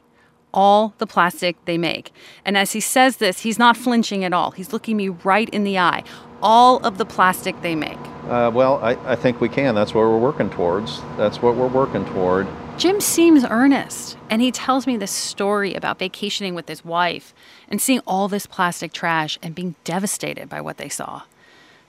All 0.52 0.96
the 0.98 1.06
plastic 1.06 1.64
they 1.66 1.78
make. 1.78 2.12
And 2.44 2.58
as 2.58 2.72
he 2.72 2.80
says 2.80 3.18
this, 3.18 3.42
he's 3.42 3.60
not 3.60 3.78
flinching 3.78 4.24
at 4.24 4.34
all. 4.34 4.52
He's 4.52 4.74
looking 4.74 4.98
me 4.98 5.10
right 5.10 5.50
in 5.50 5.64
the 5.64 5.78
eye. 5.78 6.04
All 6.46 6.78
of 6.86 7.00
the 7.00 7.06
plastic 7.06 7.60
they 7.64 7.74
make. 7.74 7.98
Uh, 8.30 8.52
well, 8.54 8.80
I, 8.84 8.92
I 9.12 9.16
think 9.16 9.42
we 9.42 9.50
can. 9.50 9.74
That's 9.74 9.96
what 9.96 10.02
we're 10.02 10.20
working 10.20 10.52
towards. 10.52 11.02
That's 11.18 11.42
what 11.42 11.56
we're 11.56 11.68
working 11.68 12.06
toward. 12.06 12.48
Jim 12.78 13.02
seems 13.02 13.44
earnest, 13.44 14.16
and 14.30 14.44
he 14.44 14.52
tells 14.52 14.86
me 14.86 14.96
this 14.96 15.10
story 15.10 15.74
about 15.74 15.98
vacationing 15.98 16.54
with 16.54 16.68
his 16.68 16.86
wife 16.86 17.34
and 17.68 17.82
seeing 17.82 18.02
all 18.06 18.28
this 18.28 18.46
plastic 18.46 18.94
trash 18.94 19.40
and 19.42 19.56
being 19.56 19.74
devastated 19.84 20.48
by 20.48 20.62
what 20.62 20.78
they 20.78 20.88
saw. 20.88 21.24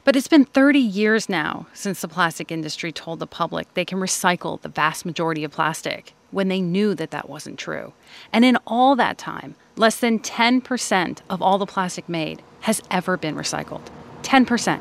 But 0.05 0.17
it's 0.17 0.29
been 0.29 0.47
30 0.47 0.79
years 0.79 1.29
now 1.29 1.67
since 1.75 2.01
the 2.01 2.09
plastic 2.09 2.51
industry 2.51 2.93
told 2.93 3.19
the 3.19 3.27
public 3.27 3.75
they 3.75 3.85
can 3.85 3.99
recycle 3.99 4.59
the 4.63 4.71
vast 4.71 5.05
majority 5.05 5.45
of 5.45 5.51
plastic 5.51 6.15
when 6.31 6.49
they 6.49 6.63
knew 6.63 6.95
that 6.95 7.11
that 7.11 7.29
wasn't 7.29 7.59
true. 7.59 7.93
And 8.33 8.43
in 8.43 8.57
all 8.67 8.97
that 8.97 9.19
time, 9.19 9.55
less 9.77 10.01
than 10.01 10.19
10% 10.19 11.19
of 11.29 11.43
all 11.43 11.59
the 11.59 11.67
plastic 11.67 12.09
made 12.09 12.41
has 12.61 12.81
ever 12.91 13.19
been 13.19 13.35
recycled. 13.35 13.83
10%. 14.23 14.81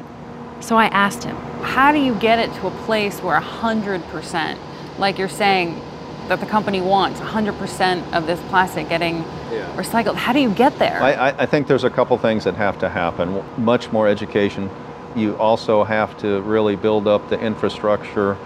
So 0.62 0.78
I 0.78 0.88
asked 0.88 1.24
him, 1.24 1.36
how 1.62 1.92
do 1.92 2.00
you 2.00 2.16
get 2.16 2.40
it 2.40 2.54
to 2.56 2.68
a 2.68 2.72
place 2.86 3.22
where 3.22 3.40
100%, 3.40 4.58
like 4.98 5.18
you're 5.18 5.30
saying, 5.30 5.82
that 6.28 6.40
the 6.40 6.46
company 6.46 6.82
wants 6.82 7.20
100% 7.20 8.14
of 8.14 8.26
this 8.26 8.40
plastic 8.50 8.90
getting 8.90 9.18
yeah. 9.18 9.72
recycled. 9.76 10.16
How 10.16 10.34
do 10.34 10.40
you 10.40 10.50
get 10.50 10.78
there? 10.80 11.02
I, 11.02 11.30
I, 11.30 11.46
think 11.46 11.68
there's 11.68 11.84
a 11.84 11.90
couple 11.90 12.18
things 12.18 12.44
that 12.46 12.56
have 12.56 12.80
to 12.80 12.90
happen. 12.90 13.44
Much 13.58 13.92
more 13.92 14.08
education. 14.08 14.70
You 15.16 15.38
also 15.38 15.84
have 15.84 16.18
to 16.20 16.42
really 16.42 16.76
build 16.76 17.08
up 17.08 17.30
the 17.30 17.40
infrastructure 17.40 18.38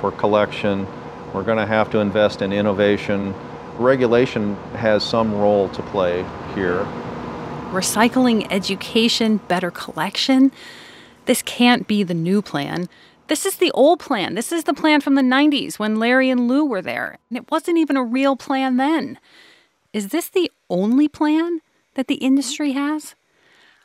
for 0.00 0.12
collection. 0.12 0.86
We're 1.32 1.42
going 1.42 1.58
to 1.58 1.66
have 1.66 1.90
to 1.90 1.98
invest 1.98 2.40
in 2.40 2.52
innovation. 2.52 3.34
Regulation 3.78 4.54
has 4.76 5.02
some 5.02 5.34
role 5.34 5.68
to 5.70 5.82
play 5.82 6.24
here. 6.54 6.86
Recycling, 7.74 8.46
education, 8.50 9.38
better 9.48 9.72
collection. 9.72 10.52
This 11.24 11.42
can't 11.42 11.88
be 11.88 12.04
the 12.04 12.14
new 12.14 12.40
plan. 12.40 12.88
This 13.26 13.44
is 13.44 13.56
the 13.56 13.72
old 13.72 13.98
plan. 13.98 14.36
This 14.36 14.52
is 14.52 14.62
the 14.62 14.74
plan 14.74 15.00
from 15.00 15.16
the 15.16 15.22
90s 15.22 15.76
when 15.76 15.98
Larry 15.98 16.30
and 16.30 16.46
Lou 16.46 16.64
were 16.64 16.80
there. 16.80 17.18
And 17.28 17.36
it 17.36 17.50
wasn't 17.50 17.78
even 17.78 17.96
a 17.96 18.04
real 18.04 18.36
plan 18.36 18.76
then. 18.76 19.18
Is 19.92 20.10
this 20.10 20.28
the 20.28 20.52
only 20.70 21.08
plan 21.08 21.62
that 21.94 22.06
the 22.06 22.14
industry 22.14 22.72
has? 22.72 23.16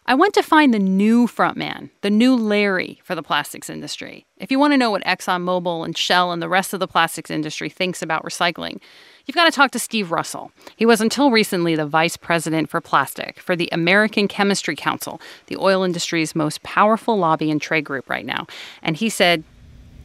I 0.09 0.15
went 0.15 0.33
to 0.33 0.41
find 0.41 0.73
the 0.73 0.79
new 0.79 1.27
frontman, 1.27 1.91
the 2.01 2.09
new 2.09 2.35
Larry 2.35 2.99
for 3.03 3.13
the 3.13 3.21
plastics 3.21 3.69
industry. 3.69 4.25
If 4.37 4.49
you 4.49 4.57
want 4.57 4.73
to 4.73 4.77
know 4.77 4.89
what 4.89 5.03
ExxonMobil 5.03 5.85
and 5.85 5.95
Shell 5.95 6.31
and 6.31 6.41
the 6.41 6.49
rest 6.49 6.73
of 6.73 6.79
the 6.79 6.87
plastics 6.87 7.29
industry 7.29 7.69
thinks 7.69 8.01
about 8.01 8.23
recycling, 8.23 8.81
you've 9.27 9.35
got 9.35 9.45
to 9.45 9.51
talk 9.51 9.69
to 9.69 9.77
Steve 9.77 10.11
Russell. 10.11 10.51
He 10.77 10.85
was 10.87 10.99
until 10.99 11.29
recently 11.29 11.75
the 11.75 11.85
vice 11.85 12.17
president 12.17 12.71
for 12.71 12.81
plastic 12.81 13.39
for 13.39 13.55
the 13.55 13.69
American 13.71 14.27
Chemistry 14.27 14.75
Council, 14.75 15.21
the 15.45 15.57
oil 15.57 15.83
industry's 15.83 16.33
most 16.33 16.63
powerful 16.63 17.15
lobby 17.15 17.51
and 17.51 17.61
trade 17.61 17.85
group 17.85 18.09
right 18.09 18.25
now. 18.25 18.47
And 18.81 18.97
he 18.97 19.09
said, 19.09 19.43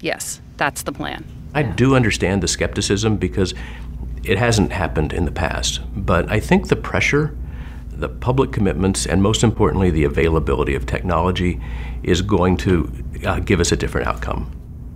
yes, 0.03 0.43
that's 0.59 0.83
the 0.83 0.93
plan. 0.93 1.25
I 1.55 1.63
do 1.63 1.97
understand 1.97 2.43
the 2.43 2.49
skepticism 2.49 3.17
because 3.17 3.55
it 4.23 4.37
hasn't 4.37 4.71
happened 4.71 5.15
in 5.15 5.25
the 5.25 5.33
past. 5.33 5.81
But 5.97 6.31
I 6.31 6.41
think 6.41 6.69
the 6.69 6.77
pressure 6.77 7.35
the 8.01 8.09
public 8.09 8.53
commitments, 8.53 9.07
and 9.07 9.23
most 9.23 9.43
importantly, 9.43 9.91
the 9.91 10.05
availability 10.05 10.75
of 10.75 10.87
technology 10.87 11.61
is 12.03 12.23
going 12.23 12.57
to 12.59 12.91
uh, 13.25 13.41
give 13.41 13.61
us 13.61 13.73
a 13.73 13.77
different 13.77 14.07
outcome. 14.07 14.51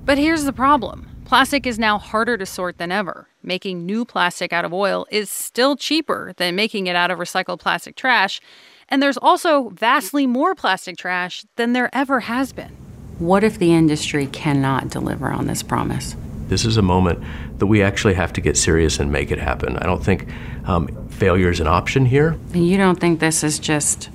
But 0.04 0.18
here's 0.18 0.44
the 0.44 0.52
problem 0.52 1.08
plastic 1.24 1.66
is 1.66 1.78
now 1.78 1.98
harder 1.98 2.38
to 2.38 2.46
sort 2.46 2.78
than 2.78 2.90
ever. 2.90 3.28
Making 3.42 3.84
new 3.84 4.04
plastic 4.04 4.52
out 4.52 4.64
of 4.64 4.72
oil 4.72 5.06
is 5.11 5.28
still 5.30 5.76
cheaper 5.76 6.32
than 6.38 6.56
making 6.56 6.87
it 6.87 6.96
out 6.96 7.11
of 7.11 7.18
recycled 7.18 7.61
plastic 7.61 7.96
trash. 7.96 8.40
And 8.88 9.02
there's 9.02 9.18
also 9.18 9.68
vastly 9.70 10.26
more 10.26 10.54
plastic 10.54 10.96
trash 10.96 11.44
than 11.56 11.74
there 11.74 11.90
ever 11.92 12.20
has 12.20 12.52
been. 12.54 12.70
What 13.18 13.44
if 13.44 13.58
the 13.58 13.74
industry 13.74 14.26
cannot 14.26 14.88
deliver 14.88 15.30
on 15.30 15.46
this 15.46 15.62
promise? 15.62 16.16
This 16.48 16.64
is 16.64 16.76
a 16.76 16.82
moment 16.82 17.22
that 17.58 17.66
we 17.66 17.82
actually 17.82 18.14
have 18.14 18.32
to 18.34 18.40
get 18.40 18.56
serious 18.56 18.98
and 18.98 19.12
make 19.12 19.30
it 19.30 19.38
happen. 19.38 19.76
I 19.76 19.87
don't 19.87 20.04
think 20.04 20.28
um, 20.66 21.08
failure 21.08 21.50
is 21.50 21.61
an 21.61 21.66
option 21.66 22.06
here. 22.06 22.38
And 22.52 22.66
you 22.66 22.76
don't 22.76 22.98
think 22.98 23.20
this 23.20 23.44
is 23.44 23.58
just 23.58 24.11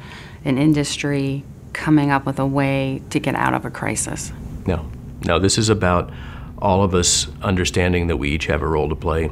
an 0.46 0.58
industry 0.58 1.44
coming 1.74 2.12
up 2.12 2.26
with 2.26 2.40
a 2.40 2.46
way 2.46 3.02
to 3.10 3.20
get 3.20 3.36
out 3.36 3.54
of 3.54 3.66
a 3.66 3.70
crisis? 3.70 4.32
No. 4.66 4.90
No, 5.26 5.40
this 5.40 5.58
is 5.58 5.70
about 5.70 6.12
all 6.60 6.84
of 6.84 6.94
us 6.94 7.28
understanding 7.42 8.08
that 8.08 8.18
we 8.18 8.30
each 8.30 8.46
have 8.46 8.62
a 8.62 8.68
role 8.68 8.90
to 8.90 8.96
play. 8.96 9.32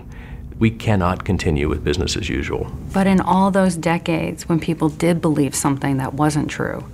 We 0.57 0.69
cannot 0.69 1.23
continue 1.23 1.69
with 1.69 1.83
business 1.83 2.15
as 2.15 2.29
usual. 2.29 2.71
But 2.93 3.07
in 3.07 3.19
all 3.19 3.51
those 3.51 3.75
decades 3.75 4.47
when 4.47 4.59
people 4.59 4.89
did 4.89 5.21
believe 5.21 5.55
something 5.55 5.97
that 5.97 6.13
wasn't 6.13 6.49
true, 6.49 6.85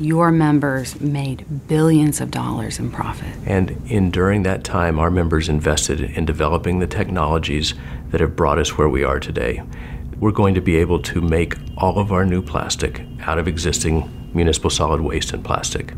your 0.00 0.30
members 0.30 1.00
made 1.00 1.44
billions 1.66 2.20
of 2.20 2.30
dollars 2.30 2.78
in 2.78 2.90
profit. 2.90 3.34
And 3.46 3.70
in 3.90 4.10
during 4.10 4.44
that 4.44 4.62
time, 4.62 4.98
our 4.98 5.10
members 5.10 5.48
invested 5.48 6.00
in 6.00 6.24
developing 6.24 6.78
the 6.78 6.86
technologies 6.86 7.74
that 8.10 8.20
have 8.20 8.36
brought 8.36 8.58
us 8.58 8.78
where 8.78 8.88
we 8.88 9.02
are 9.02 9.18
today. 9.18 9.62
We're 10.20 10.30
going 10.32 10.54
to 10.54 10.60
be 10.60 10.76
able 10.76 11.00
to 11.02 11.20
make 11.20 11.54
all 11.76 11.98
of 11.98 12.12
our 12.12 12.24
new 12.24 12.42
plastic 12.42 13.02
out 13.22 13.38
of 13.38 13.48
existing 13.48 14.30
municipal 14.32 14.70
solid 14.70 15.00
waste 15.00 15.32
and 15.32 15.44
plastic. 15.44 15.94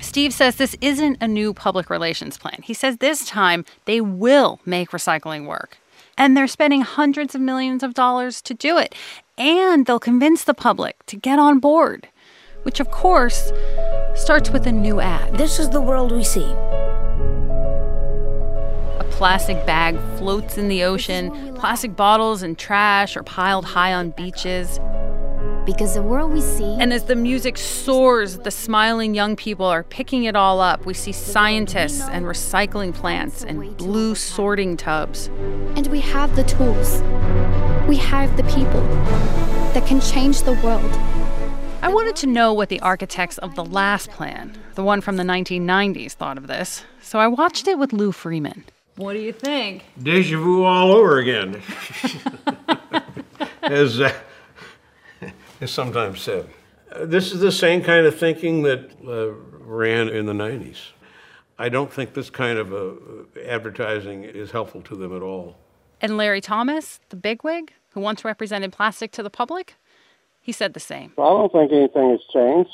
Steve 0.00 0.34
says 0.34 0.56
this 0.56 0.76
isn't 0.80 1.16
a 1.20 1.28
new 1.28 1.54
public 1.54 1.88
relations 1.88 2.36
plan. 2.36 2.60
He 2.62 2.74
says 2.74 2.98
this 2.98 3.24
time 3.24 3.64
they 3.84 4.00
will 4.00 4.60
make 4.66 4.90
recycling 4.90 5.46
work. 5.46 5.78
And 6.18 6.36
they're 6.36 6.46
spending 6.46 6.82
hundreds 6.82 7.34
of 7.34 7.40
millions 7.40 7.82
of 7.82 7.94
dollars 7.94 8.42
to 8.42 8.52
do 8.52 8.76
it. 8.76 8.94
And 9.38 9.86
they'll 9.86 9.98
convince 9.98 10.44
the 10.44 10.54
public 10.54 11.06
to 11.06 11.16
get 11.16 11.38
on 11.38 11.58
board 11.58 12.08
which 12.62 12.80
of 12.80 12.90
course 12.90 13.52
starts 14.14 14.50
with 14.50 14.66
a 14.66 14.72
new 14.72 15.00
ad. 15.00 15.36
This 15.36 15.58
is 15.58 15.70
the 15.70 15.80
world 15.80 16.12
we 16.12 16.24
see. 16.24 16.52
A 18.98 19.06
plastic 19.10 19.64
bag 19.66 19.98
floats 20.18 20.58
in 20.58 20.68
the 20.68 20.84
ocean, 20.84 21.54
plastic 21.54 21.96
bottles 21.96 22.42
and 22.42 22.58
trash 22.58 23.16
are 23.16 23.22
piled 23.22 23.64
high 23.64 23.92
on 23.92 24.10
beaches. 24.10 24.78
Because 25.64 25.94
the 25.94 26.02
world 26.02 26.32
we 26.32 26.40
see. 26.40 26.76
And 26.80 26.92
as 26.92 27.04
the 27.04 27.14
music 27.14 27.56
soars, 27.56 28.38
the 28.38 28.50
smiling 28.50 29.14
young 29.14 29.36
people 29.36 29.66
are 29.66 29.84
picking 29.84 30.24
it 30.24 30.34
all 30.34 30.60
up. 30.60 30.84
We 30.84 30.94
see 30.94 31.12
scientists 31.12 32.02
and 32.10 32.24
recycling 32.26 32.92
plants 32.92 33.44
and 33.44 33.76
blue 33.76 34.16
sorting 34.16 34.76
tubs. 34.76 35.28
And 35.76 35.86
we 35.86 36.00
have 36.00 36.34
the 36.34 36.42
tools. 36.42 37.00
We 37.88 37.96
have 37.98 38.36
the 38.36 38.42
people 38.44 38.82
that 39.72 39.86
can 39.86 40.00
change 40.00 40.42
the 40.42 40.54
world 40.54 40.92
I 41.82 41.88
wanted 41.88 42.14
to 42.16 42.28
know 42.28 42.52
what 42.52 42.68
the 42.68 42.78
architects 42.78 43.38
of 43.38 43.56
the 43.56 43.64
last 43.64 44.08
plan, 44.10 44.56
the 44.76 44.84
one 44.84 45.00
from 45.00 45.16
the 45.16 45.24
1990s, 45.24 46.12
thought 46.12 46.38
of 46.38 46.46
this, 46.46 46.84
so 47.00 47.18
I 47.18 47.26
watched 47.26 47.66
it 47.66 47.76
with 47.76 47.92
Lou 47.92 48.12
Freeman. 48.12 48.64
What 48.94 49.14
do 49.14 49.18
you 49.18 49.32
think? 49.32 49.84
Deja 50.00 50.38
vu 50.38 50.62
all 50.62 50.92
over 50.92 51.18
again, 51.18 51.60
as, 53.62 54.00
uh, 54.00 54.12
as 55.60 55.72
sometimes 55.72 56.20
said. 56.20 56.48
Uh, 56.92 57.06
this 57.06 57.32
is 57.32 57.40
the 57.40 57.50
same 57.50 57.82
kind 57.82 58.06
of 58.06 58.16
thinking 58.16 58.62
that 58.62 58.92
uh, 59.04 59.32
ran 59.64 60.08
in 60.08 60.26
the 60.26 60.32
90s. 60.32 60.92
I 61.58 61.68
don't 61.68 61.92
think 61.92 62.14
this 62.14 62.30
kind 62.30 62.58
of 62.58 62.72
uh, 62.72 63.40
advertising 63.44 64.22
is 64.22 64.52
helpful 64.52 64.82
to 64.82 64.94
them 64.94 65.16
at 65.16 65.22
all. 65.22 65.56
And 66.00 66.16
Larry 66.16 66.40
Thomas, 66.40 67.00
the 67.08 67.16
bigwig, 67.16 67.72
who 67.90 68.00
once 68.00 68.24
represented 68.24 68.72
plastic 68.72 69.10
to 69.12 69.22
the 69.22 69.30
public, 69.30 69.74
he 70.42 70.52
said 70.52 70.74
the 70.74 70.80
same. 70.80 71.12
I 71.18 71.22
don't 71.22 71.52
think 71.52 71.72
anything 71.72 72.10
has 72.10 72.20
changed. 72.32 72.70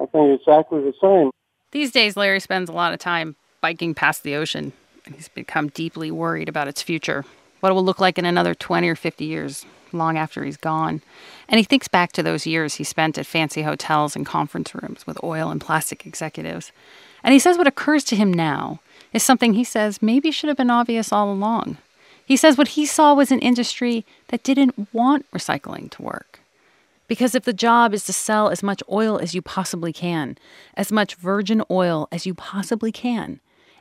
I 0.00 0.06
think 0.06 0.40
exactly 0.40 0.80
the 0.80 0.94
same. 1.00 1.30
These 1.72 1.90
days, 1.90 2.16
Larry 2.16 2.40
spends 2.40 2.70
a 2.70 2.72
lot 2.72 2.92
of 2.92 2.98
time 2.98 3.34
biking 3.60 3.94
past 3.94 4.22
the 4.22 4.36
ocean, 4.36 4.72
and 5.04 5.14
he's 5.14 5.28
become 5.28 5.68
deeply 5.68 6.10
worried 6.10 6.48
about 6.48 6.68
its 6.68 6.82
future, 6.82 7.24
what 7.60 7.70
it 7.70 7.74
will 7.74 7.84
look 7.84 8.00
like 8.00 8.18
in 8.18 8.24
another 8.24 8.54
20 8.54 8.88
or 8.88 8.94
50 8.94 9.24
years, 9.24 9.64
long 9.92 10.18
after 10.18 10.44
he's 10.44 10.56
gone. 10.56 11.00
And 11.48 11.58
he 11.58 11.64
thinks 11.64 11.88
back 11.88 12.12
to 12.12 12.22
those 12.22 12.46
years 12.46 12.74
he 12.74 12.84
spent 12.84 13.18
at 13.18 13.26
fancy 13.26 13.62
hotels 13.62 14.14
and 14.14 14.26
conference 14.26 14.74
rooms 14.74 15.06
with 15.06 15.22
oil 15.24 15.50
and 15.50 15.60
plastic 15.60 16.06
executives. 16.06 16.72
And 17.24 17.32
he 17.32 17.38
says 17.38 17.56
what 17.56 17.66
occurs 17.66 18.04
to 18.04 18.16
him 18.16 18.32
now 18.32 18.80
is 19.12 19.22
something 19.22 19.54
he 19.54 19.64
says 19.64 20.02
maybe 20.02 20.30
should 20.30 20.48
have 20.48 20.56
been 20.56 20.70
obvious 20.70 21.12
all 21.12 21.32
along. 21.32 21.78
He 22.24 22.36
says 22.36 22.58
what 22.58 22.68
he 22.68 22.86
saw 22.86 23.14
was 23.14 23.30
an 23.30 23.38
industry 23.38 24.04
that 24.28 24.42
didn't 24.42 24.92
want 24.92 25.30
recycling 25.30 25.90
to 25.92 26.02
work. 26.02 26.40
Because 27.08 27.34
if 27.34 27.44
the 27.44 27.52
job 27.52 27.94
is 27.94 28.04
to 28.06 28.12
sell 28.12 28.48
as 28.48 28.62
much 28.62 28.82
oil 28.90 29.18
as 29.18 29.34
you 29.34 29.42
possibly 29.42 29.92
can, 29.92 30.36
as 30.74 30.90
much 30.90 31.14
virgin 31.14 31.62
oil 31.70 32.08
as 32.10 32.26
you 32.26 32.34
possibly 32.34 32.90
can, 32.90 33.40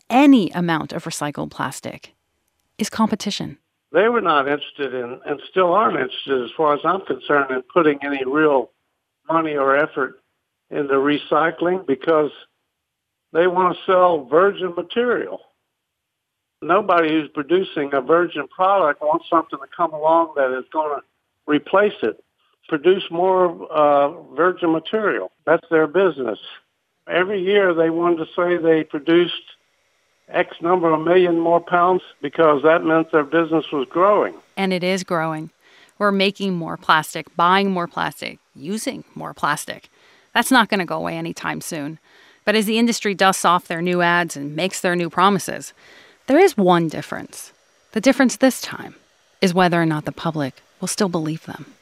any 0.10 0.52
amount 0.52 0.94
of 0.94 1.06
recycled 1.06 1.50
plastic 1.50 2.14
is 2.78 2.90
competition. 2.90 3.58
They 3.92 4.10
were 4.10 4.22
not 4.22 4.48
interested 4.48 4.94
in, 4.94 5.22
and 5.26 5.42
still 5.50 5.74
aren't 5.74 6.00
interested, 6.00 6.44
as 6.44 6.52
far 6.56 6.74
as 6.74 6.82
I'm 6.84 7.02
concerned, 7.02 7.52
in 7.52 7.64
putting 7.74 8.00
any 8.04 8.26
real 8.26 8.72
money 9.30 9.56
or 9.56 9.76
effort 9.76 10.22
into 10.70 10.94
recycling 10.96 11.86
because 11.86 12.32
they 13.32 13.48
want 13.48 13.76
to 13.76 13.84
sell 13.86 14.26
virgin 14.26 14.74
material. 14.76 15.40
Nobody 16.62 17.10
who's 17.10 17.30
producing 17.30 17.94
a 17.94 18.02
virgin 18.02 18.48
product 18.48 19.02
wants 19.02 19.30
something 19.30 19.60
to 19.60 19.68
come 19.76 19.94
along 19.94 20.34
that 20.36 20.58
is 20.58 20.66
going 20.72 21.00
to 21.00 21.04
replace 21.48 21.94
it 22.02 22.24
produce 22.68 23.04
more 23.12 23.72
uh, 23.72 24.10
virgin 24.34 24.72
material. 24.72 25.32
That's 25.46 25.68
their 25.70 25.88
business. 25.88 26.40
Every 27.08 27.42
year 27.42 27.74
they 27.74 27.90
wanted 27.90 28.18
to 28.18 28.26
say 28.36 28.58
they 28.58 28.84
produced 28.84 29.42
X 30.30 30.58
number 30.62 30.92
of 30.92 31.02
million 31.02 31.40
more 31.40 31.60
pounds 31.62 32.02
because 32.22 32.64
that 32.64 32.84
meant 32.84 33.12
their 33.12 33.24
business 33.24 33.66
was 33.72 33.88
growing. 33.90 34.34
And 34.58 34.74
it 34.74 34.84
is 34.84 35.04
growing. 35.04 35.52
We're 35.98 36.12
making 36.12 36.56
more 36.56 36.78
plastic, 36.78 37.34
buying 37.36 37.72
more 37.72 37.88
plastic, 37.88 38.40
using 38.56 39.04
more 39.14 39.34
plastic. 39.34 39.90
That's 40.34 40.52
not 40.52 40.68
going 40.68 40.80
to 40.80 40.86
go 40.86 40.98
away 40.98 41.16
anytime 41.16 41.62
soon. 41.62 42.00
But 42.44 42.56
as 42.56 42.66
the 42.66 42.78
industry 42.78 43.14
dusts 43.14 43.46
off 43.46 43.68
their 43.68 43.82
new 43.82 44.02
ads 44.02 44.36
and 44.36 44.56
makes 44.56 44.82
their 44.82 44.96
new 44.96 45.10
promises, 45.10 45.74
there 46.28 46.40
is 46.40 46.58
one 46.58 46.90
difference. 46.90 47.54
The 47.94 48.02
difference 48.02 48.38
this 48.38 48.62
time 48.62 48.96
is 49.42 49.54
whether 49.54 49.82
or 49.82 49.86
not 49.86 50.06
the 50.06 50.12
public 50.12 50.62
will 50.82 50.88
still 50.88 51.10
believe 51.10 51.46
them. 51.46 51.75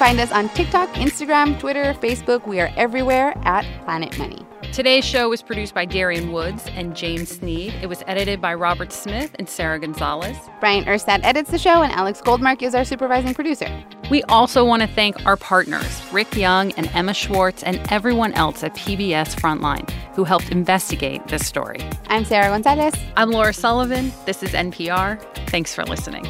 Find 0.00 0.18
us 0.18 0.32
on 0.32 0.48
TikTok, 0.48 0.88
Instagram, 0.94 1.60
Twitter, 1.60 1.92
Facebook. 1.92 2.46
We 2.46 2.58
are 2.58 2.72
everywhere 2.74 3.34
at 3.42 3.66
Planet 3.84 4.18
Money. 4.18 4.46
Today's 4.72 5.04
show 5.04 5.28
was 5.28 5.42
produced 5.42 5.74
by 5.74 5.84
Darian 5.84 6.32
Woods 6.32 6.64
and 6.68 6.96
James 6.96 7.36
Sneed. 7.36 7.74
It 7.82 7.86
was 7.86 8.02
edited 8.06 8.40
by 8.40 8.54
Robert 8.54 8.94
Smith 8.94 9.36
and 9.38 9.46
Sarah 9.46 9.78
Gonzalez. 9.78 10.38
Bryant 10.58 10.86
Urstadt 10.86 11.22
edits 11.22 11.50
the 11.50 11.58
show, 11.58 11.82
and 11.82 11.92
Alex 11.92 12.22
Goldmark 12.22 12.62
is 12.62 12.74
our 12.74 12.82
supervising 12.82 13.34
producer. 13.34 13.68
We 14.10 14.22
also 14.22 14.64
want 14.64 14.80
to 14.80 14.88
thank 14.88 15.26
our 15.26 15.36
partners, 15.36 16.00
Rick 16.10 16.34
Young 16.34 16.72
and 16.78 16.86
Emma 16.94 17.12
Schwartz, 17.12 17.62
and 17.62 17.78
everyone 17.92 18.32
else 18.32 18.64
at 18.64 18.74
PBS 18.74 19.38
Frontline 19.38 19.86
who 20.14 20.24
helped 20.24 20.50
investigate 20.50 21.28
this 21.28 21.46
story. 21.46 21.86
I'm 22.06 22.24
Sarah 22.24 22.48
Gonzalez. 22.48 22.94
I'm 23.18 23.32
Laura 23.32 23.52
Sullivan. 23.52 24.12
This 24.24 24.42
is 24.42 24.52
NPR. 24.52 25.20
Thanks 25.50 25.74
for 25.74 25.84
listening. 25.84 26.26